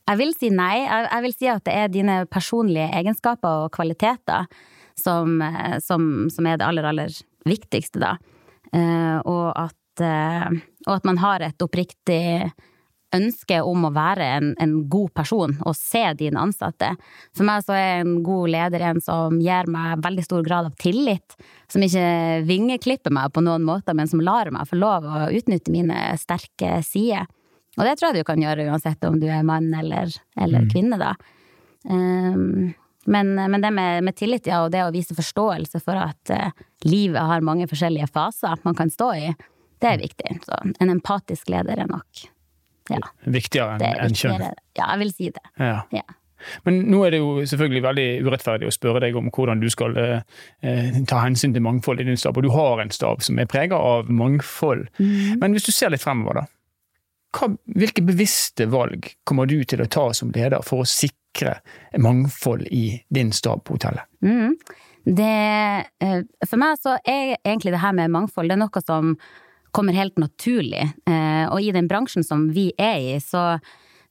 Jeg 0.05 0.21
vil 0.21 0.35
si 0.37 0.51
nei. 0.53 0.85
Jeg, 0.85 1.21
vil 1.25 1.33
si 1.33 1.49
at 1.49 1.65
det 1.65 1.73
er 1.73 1.89
dine 1.93 2.19
personlige 2.29 2.91
egenskaper 2.93 3.65
og 3.65 3.73
kvaliteter 3.73 4.45
som, 4.99 5.39
eh, 5.41 5.79
som, 5.83 6.27
som 6.31 6.47
er 6.47 6.61
det 6.61 6.67
aller, 6.67 6.85
aller 6.91 7.17
viktigste, 7.45 8.01
da. 8.01 8.15
Uh, 8.75 9.21
og 9.29 9.51
at, 9.55 10.01
uh, 10.03 10.55
og 10.87 10.93
at 10.97 11.05
man 11.07 11.19
har 11.21 11.43
et 11.45 11.61
oppriktig 11.63 12.49
ønske 13.15 13.59
om 13.63 13.85
å 13.87 13.91
være 13.95 14.25
en, 14.37 14.49
en, 14.61 14.73
god 14.91 15.13
person 15.15 15.53
og 15.63 15.77
se 15.77 16.01
dine 16.19 16.41
ansatte. 16.41 16.89
For 17.35 17.47
meg 17.47 17.63
så 17.63 17.75
er 17.77 18.01
en 18.01 18.17
god 18.25 18.51
leder 18.51 18.83
en 18.89 18.99
som 19.03 19.37
gir 19.39 19.69
meg 19.71 20.03
veldig 20.03 20.25
stor 20.25 20.43
grad 20.47 20.69
av 20.71 20.75
tillit. 20.81 21.37
Som 21.71 21.85
ikke 21.85 22.43
vingeklipper 22.49 23.13
meg 23.15 23.31
på 23.35 23.45
noen 23.45 23.63
måter, 23.67 23.95
men 23.95 24.09
som 24.11 24.23
lar 24.25 24.51
meg 24.53 24.67
få 24.69 24.79
lov 24.81 25.07
å 25.07 25.29
utnytte 25.37 25.73
mine 25.73 26.09
sterke 26.19 26.79
sider. 26.85 27.29
Og 27.75 27.83
det 27.83 27.95
tror 27.97 28.11
jeg 28.11 28.23
du 28.23 28.27
kan 28.27 28.41
gjøre 28.41 28.67
uansett 28.69 29.03
om 29.07 29.19
du 29.19 29.27
er 29.27 29.45
mann 29.47 29.71
eller, 29.75 30.11
eller 30.39 30.65
mm. 30.65 30.69
kvinne, 30.71 30.99
da. 31.01 31.13
Um, 31.85 32.73
men, 33.05 33.33
men, 33.37 33.59
det 33.61 33.69
med, 33.75 34.03
med, 34.07 34.15
tillit, 34.17 34.47
ja, 34.49 34.63
og 34.65 34.71
det 34.73 34.81
å 34.81 34.93
vise 34.93 35.13
forståelse 35.17 35.81
for 35.83 35.99
at 36.01 36.31
uh, 36.33 36.63
livet 36.87 37.21
har 37.21 37.45
mange 37.45 37.67
forskjellige 37.69 38.09
faser 38.13 38.57
man 38.65 38.77
kan 38.77 38.89
stå 38.89 39.11
i, 39.19 39.33
det 39.83 39.91
er 39.91 40.01
viktig. 40.01 40.39
Så 40.47 40.61
en 40.79 40.93
empatisk 40.93 41.51
leder 41.53 41.83
er 41.83 41.91
nok 41.91 42.25
ja, 42.89 43.01
Viktigere 43.25 43.79
enn 43.79 44.05
en 44.05 44.17
kjønn? 44.17 44.45
Ja, 44.77 44.91
jeg 44.93 45.01
vil 45.01 45.11
si 45.13 45.31
det. 45.33 45.43
Ja. 45.57 45.81
ja. 45.93 46.05
Men 46.67 46.83
nå 46.91 46.99
er 47.05 47.15
det 47.15 47.21
jo 47.21 47.45
selvfølgelig 47.47 47.81
veldig 47.85 48.07
urettferdig 48.27 48.67
å 48.69 48.73
spørre 48.73 49.01
deg 49.01 49.15
om 49.17 49.31
hvordan 49.33 49.61
du 49.63 49.69
skal 49.73 49.95
eh, 49.97 50.99
ta 51.09 51.21
hensyn 51.23 51.55
til 51.55 51.63
mangfold 51.65 52.03
i 52.03 52.07
din 52.07 52.19
stab, 52.19 52.37
og 52.37 52.45
du 52.45 52.51
har 52.53 52.83
en 52.83 52.93
stab 52.93 53.23
som 53.25 53.39
er 53.41 53.49
prega 53.49 53.79
av 53.79 54.11
mangfold. 54.13 54.85
Mm. 54.99 55.41
Men 55.41 55.55
hvis 55.55 55.65
du 55.65 55.73
ser 55.73 55.93
litt 55.93 56.03
fremover, 56.03 56.43
da. 56.43 56.45
Hva, 57.35 57.49
hvilke 57.75 58.03
bevisste 58.05 58.67
valg 58.71 59.09
kommer 59.27 59.49
du 59.49 59.57
til 59.67 59.83
å 59.83 59.89
ta 59.91 60.07
som 60.15 60.31
leder 60.35 60.63
for 60.63 60.83
å 60.83 60.89
sikre 60.89 61.57
mangfold 61.99 62.67
i 62.71 63.01
din 63.11 63.33
stab 63.35 63.65
på 63.67 63.75
hotellet? 63.75 64.07
Mm. 64.23 64.55
Det, 65.05 65.31
eh, 66.01 66.21
for 66.47 66.61
meg 66.61 66.79
så 66.81 66.95
er 67.03 67.35
egentlig 67.43 67.75
det 67.75 67.83
her 67.83 67.93
med 67.93 68.13
mangfold 68.13 68.49
det 68.49 68.55
er 68.55 68.63
noe 68.63 68.81
som 68.85 69.15
kommer 69.75 69.97
helt 69.97 70.15
naturlig. 70.21 70.87
Eh, 71.05 71.45
og 71.51 71.59
i 71.61 71.73
den 71.75 71.89
bransjen 71.91 72.23
som 72.25 72.47
vi 72.55 72.69
er 72.79 73.01
i, 73.03 73.17
så, 73.21 73.57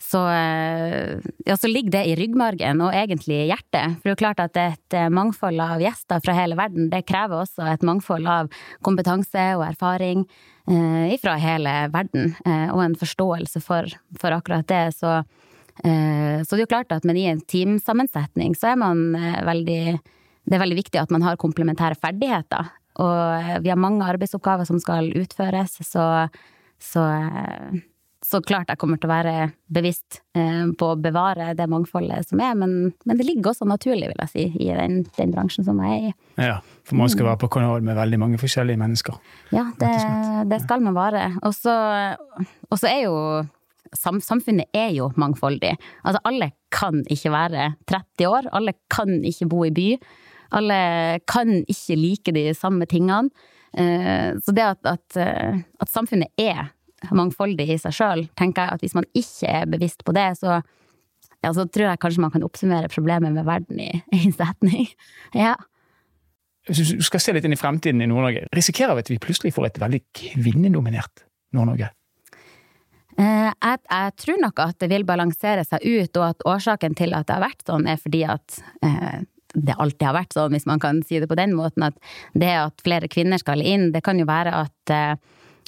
så, 0.02 0.22
eh, 0.28 1.20
ja, 1.46 1.56
så 1.56 1.70
ligger 1.70 1.96
det 1.96 2.02
i 2.10 2.16
ryggmargen 2.18 2.82
og 2.84 2.96
egentlig 2.96 3.42
i 3.42 3.48
hjertet. 3.50 3.98
For 3.98 4.04
det 4.04 4.12
er 4.12 4.16
jo 4.16 4.22
klart 4.22 4.42
at 4.44 4.58
et 4.60 4.98
mangfold 5.14 5.60
av 5.60 5.82
gjester 5.82 6.24
fra 6.24 6.34
hele 6.36 6.58
verden, 6.58 6.90
det 6.92 7.06
krever 7.08 7.44
også 7.44 7.68
et 7.72 7.86
mangfold 7.86 8.28
av 8.28 8.50
kompetanse 8.84 9.46
og 9.58 9.66
erfaring 9.68 10.26
fra 11.20 11.34
hele 11.36 11.72
verden. 11.92 12.30
Og 12.72 12.78
en 12.80 12.94
forståelse 12.96 13.60
for, 13.60 13.90
for 14.16 14.32
akkurat 14.32 14.64
det. 14.70 14.86
Så 14.96 15.18
Eh, 15.82 16.42
så 16.46 16.54
det 16.54 16.62
er 16.62 16.66
jo 16.68 16.70
klart 16.70 16.92
at 16.94 17.06
men 17.08 17.18
i 17.18 17.26
en 17.26 17.40
teamsammensetning 17.50 18.54
så 18.54 18.70
er 18.72 18.76
man 18.78 19.08
eh, 19.18 19.40
veldig 19.42 19.82
det 20.44 20.54
er 20.54 20.60
veldig 20.60 20.76
viktig 20.78 21.00
at 21.00 21.10
man 21.10 21.24
har 21.24 21.40
komplementære 21.40 21.96
ferdigheter. 21.98 22.68
Og 23.00 23.62
vi 23.64 23.72
har 23.72 23.80
mange 23.80 24.04
arbeidsoppgaver 24.06 24.68
som 24.68 24.76
skal 24.78 25.08
utføres, 25.16 25.78
så, 25.88 26.28
så, 26.78 27.04
så 28.24 28.40
klart 28.44 28.70
jeg 28.72 28.80
kommer 28.80 28.98
til 29.00 29.10
å 29.10 29.12
være 29.12 29.32
bevisst 29.74 30.20
eh, 30.36 30.64
på 30.78 30.86
å 30.92 30.98
bevare 31.00 31.50
det 31.56 31.66
mangfoldet 31.70 32.30
som 32.30 32.40
er, 32.40 32.54
men, 32.56 32.94
men 33.04 33.18
det 33.20 33.26
ligger 33.28 33.52
også 33.52 33.68
naturlig, 33.68 34.08
vil 34.10 34.22
jeg 34.24 34.32
si, 34.32 34.44
i 34.64 34.70
den, 34.72 35.02
den, 35.18 35.34
bransjen 35.34 35.66
som 35.66 35.80
jeg 35.84 35.98
er 35.98 36.06
i. 36.08 36.12
Ja, 36.40 36.56
for 36.88 37.00
man 37.00 37.12
skal 37.12 37.28
være 37.28 37.42
på 37.44 37.50
kanal 37.58 37.84
med 37.84 37.98
veldig 37.98 38.20
mange 38.22 38.40
forskjellige 38.40 38.80
mennesker. 38.80 39.18
Ja, 39.52 39.66
det, 39.80 39.92
det 40.50 40.62
skal 40.64 40.84
man 40.84 40.96
være. 40.96 41.26
Og 41.44 41.52
så 41.54 42.88
er 42.88 43.02
jo 43.04 43.18
samfunnet 43.94 44.72
er 44.74 44.88
jo 44.96 45.10
mangfoldig. 45.20 45.74
Altså 46.02 46.22
alle 46.26 46.54
kan 46.74 47.04
ikke 47.12 47.30
være 47.34 47.72
30 47.90 48.30
år, 48.30 48.48
alle 48.56 48.74
kan 48.90 49.20
ikke 49.20 49.50
bo 49.52 49.66
i 49.68 49.74
by. 49.74 49.90
Alle 50.56 50.78
kan 51.30 51.60
ikke 51.60 51.98
like 51.98 52.34
de 52.34 52.48
samme 52.56 52.88
tingene. 52.90 53.28
Eh, 53.74 54.32
så 54.38 54.54
det 54.54 54.64
at, 54.64 54.86
at, 54.86 55.20
at 55.82 55.92
samfunnet 55.92 56.32
er 56.40 56.73
mangfoldig 57.12 57.66
i 57.74 57.78
seg 57.80 57.94
sjøl, 57.96 58.24
tenker 58.38 58.64
jeg 58.64 58.78
at 58.78 58.84
hvis 58.84 58.96
man 58.96 59.06
ikke 59.16 59.50
er 59.50 59.68
bevisst 59.70 60.04
på 60.06 60.14
det, 60.16 60.30
så, 60.40 60.60
ja, 61.44 61.52
så 61.52 61.66
tror 61.68 61.90
jeg 61.90 62.00
kanskje 62.02 62.24
man 62.24 62.32
kan 62.34 62.46
oppsummere 62.46 62.90
problemet 62.92 63.34
med 63.34 63.46
verden 63.48 63.82
i 63.84 63.92
en 64.20 64.34
setning. 64.34 64.90
Ja. 65.44 65.56
Hvis 66.64 66.94
du 66.96 67.02
skal 67.04 67.20
se 67.20 67.34
litt 67.36 67.44
inn 67.44 67.52
i 67.52 67.60
fremtiden 67.60 68.00
i 68.00 68.06
Nord-Norge, 68.08 68.46
risikerer 68.56 68.96
vi 68.96 69.02
at 69.04 69.10
vi 69.12 69.20
plutselig 69.20 69.50
får 69.52 69.66
et 69.66 69.80
veldig 69.82 69.98
kvinnedominert 70.16 71.26
Nord-Norge? 71.52 71.90
Eh, 73.20 73.50
jeg, 73.50 73.80
jeg, 73.84 74.14
tror 74.22 74.40
nok 74.40 74.62
at 74.64 74.78
det 74.80 74.88
vil 74.90 75.04
balansere 75.04 75.66
seg 75.68 75.84
ut, 75.84 76.16
og 76.16 76.24
at 76.30 76.46
årsaken 76.54 76.96
til 76.96 77.12
at 77.12 77.28
det 77.28 77.36
har 77.36 77.44
vært 77.44 77.68
sånn, 77.68 77.84
er 77.84 78.00
fordi 78.00 78.22
at 78.32 78.56
eh, 78.86 79.20
det 79.54 79.76
alltid 79.76 80.08
har 80.08 80.16
vært 80.16 80.34
sånn, 80.38 80.56
hvis 80.56 80.66
man 80.70 80.80
kan 80.82 81.02
si 81.04 81.20
det 81.20 81.28
på 81.30 81.38
den 81.38 81.52
måten. 81.58 81.84
At 81.90 82.00
det 82.32 82.54
at 82.62 82.84
flere 82.86 83.12
kvinner 83.12 83.42
skal 83.42 83.60
inn, 83.60 83.90
det 83.92 84.02
kan 84.06 84.18
jo 84.18 84.28
være 84.30 84.56
at 84.64 84.94
eh 84.94 85.16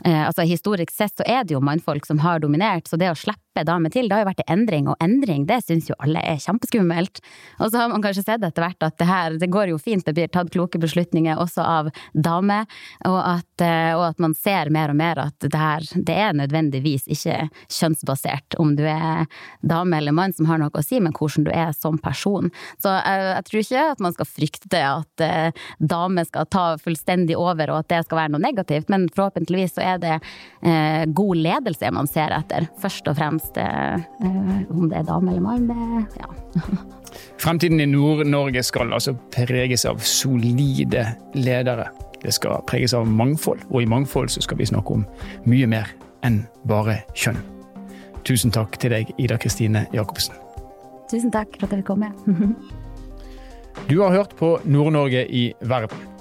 altså 0.04 0.44
Historisk 0.46 0.92
sett 0.92 1.16
så 1.16 1.24
er 1.26 1.44
det 1.46 1.54
jo 1.54 1.62
mannfolk 1.64 2.06
som 2.06 2.20
har 2.20 2.42
dominert, 2.42 2.88
så 2.88 2.98
det 3.00 3.08
å 3.10 3.18
slippe 3.18 3.45
slippe 3.56 3.64
damer 3.64 3.90
til. 3.90 4.08
Det 4.08 4.14
har 4.14 4.24
jo 4.24 4.30
vært 4.30 4.44
en 4.46 4.56
endring, 4.56 4.88
og 4.88 4.96
endring 5.00 5.46
det 5.46 5.62
syns 5.64 5.88
jo 5.88 5.96
alle 5.98 6.20
er 6.20 6.38
kjempeskummelt. 6.38 7.20
Og 7.60 7.70
så 7.70 7.80
har 7.80 7.88
man 7.90 8.02
kanskje 8.02 8.24
sett 8.24 8.44
etter 8.44 8.62
hvert 8.62 8.82
at 8.82 8.98
det 8.98 9.06
her, 9.06 9.38
det 9.38 9.50
går 9.50 9.70
jo 9.70 9.78
fint, 9.78 10.04
det 10.04 10.14
blir 10.14 10.28
tatt 10.28 10.50
kloke 10.52 10.78
beslutninger 10.78 11.38
også 11.38 11.62
av 11.62 11.90
damer, 12.14 12.66
og 13.06 13.18
at, 13.20 13.62
eh, 13.62 13.94
og 13.96 14.10
at 14.10 14.18
man 14.18 14.34
ser 14.34 14.70
mer 14.70 14.90
og 14.90 14.96
mer 14.96 15.18
at 15.18 15.38
det 15.40 15.56
her, 15.56 15.84
det 15.94 16.16
er 16.16 16.36
nødvendigvis 16.36 17.06
ikke 17.08 17.48
kjønnsbasert 17.68 18.58
om 18.58 18.74
du 18.76 18.84
er 18.84 19.26
dame 19.62 19.98
eller 19.98 20.12
mann 20.12 20.34
som 20.36 20.46
har 20.46 20.60
noe 20.60 20.72
å 20.72 20.84
si, 20.84 21.00
men 21.00 21.14
hvordan 21.16 21.46
du 21.46 21.52
er 21.52 21.72
som 21.76 21.98
person. 21.98 22.50
Så 22.82 22.92
jeg, 22.92 23.26
jeg 23.30 23.46
tror 23.48 23.62
ikke 23.62 23.86
at 23.92 24.04
man 24.04 24.16
skal 24.16 24.30
frykte 24.30 24.82
at 24.82 25.24
eh, 25.24 25.64
damer 25.78 26.28
skal 26.28 26.48
ta 26.50 26.66
fullstendig 26.80 27.36
over, 27.38 27.72
og 27.72 27.84
at 27.84 27.92
det 27.92 28.02
skal 28.06 28.22
være 28.22 28.34
noe 28.34 28.44
negativt, 28.44 28.90
men 28.92 29.08
forhåpentligvis 29.14 29.76
så 29.76 29.84
er 29.94 30.02
det 30.02 30.16
eh, 30.16 31.04
god 31.06 31.44
ledelse 31.46 31.92
man 31.94 32.10
ser 32.10 32.34
etter, 32.36 32.68
først 32.82 33.08
og 33.10 33.18
fremst 33.18 33.45
helst 33.46 33.56
eh, 33.56 34.76
om 34.76 34.88
det 34.88 34.98
er 34.98 35.02
dame 35.02 35.30
eller 35.30 35.40
mann. 35.40 35.68
Det, 35.68 36.20
ja. 36.20 36.28
Fremtiden 37.42 37.80
i 37.80 37.86
Nord-Norge 37.86 38.62
skal 38.62 38.92
altså 38.92 39.14
preges 39.32 39.84
av 39.86 39.98
solide 39.98 41.06
ledere. 41.34 41.88
Det 42.22 42.32
skal 42.34 42.62
preges 42.66 42.94
av 42.94 43.06
mangfold, 43.06 43.60
og 43.70 43.82
i 43.82 43.86
mangfold 43.86 44.28
så 44.28 44.42
skal 44.42 44.58
vi 44.58 44.66
snakke 44.66 44.92
om 44.94 45.04
mye 45.46 45.66
mer 45.66 45.92
enn 46.24 46.44
bare 46.66 47.02
kjønn. 47.14 47.38
Tusen 48.26 48.50
takk 48.50 48.78
til 48.80 48.90
deg, 48.90 49.12
Ida 49.18 49.36
Kristine 49.38 49.86
Jacobsen. 49.94 50.34
Tusen 51.10 51.30
takk 51.30 51.54
for 51.60 51.68
at 51.68 51.76
jeg 51.76 51.84
fikk 51.84 51.92
komme. 51.92 52.10
du 53.88 54.00
har 54.00 54.10
hørt 54.10 54.34
på 54.36 54.56
Nord-Norge 54.64 55.26
i 55.28 55.52
verden. 55.62 56.15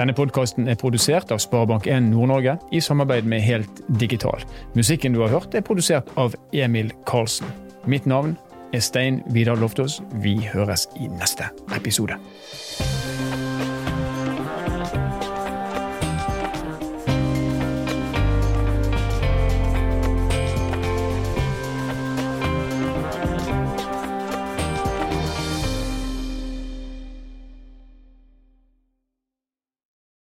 Denne 0.00 0.14
podkasten 0.16 0.64
er 0.64 0.78
produsert 0.80 1.28
av 1.28 1.42
Sparebank1 1.44 2.06
Nord-Norge 2.08 2.54
i 2.72 2.80
samarbeid 2.80 3.26
med 3.28 3.42
Helt 3.44 3.82
Digital. 4.00 4.40
Musikken 4.72 5.12
du 5.12 5.20
har 5.20 5.28
hørt 5.34 5.52
er 5.52 5.60
produsert 5.66 6.08
av 6.16 6.32
Emil 6.56 6.88
Karlsen. 7.04 7.50
Mitt 7.84 8.08
navn 8.08 8.32
er 8.72 8.80
Stein 8.80 9.20
Vidar 9.34 9.60
Loftaas. 9.60 9.98
Vi 10.24 10.38
høres 10.54 10.88
i 10.96 11.10
neste 11.20 11.52
episode. 11.76 12.16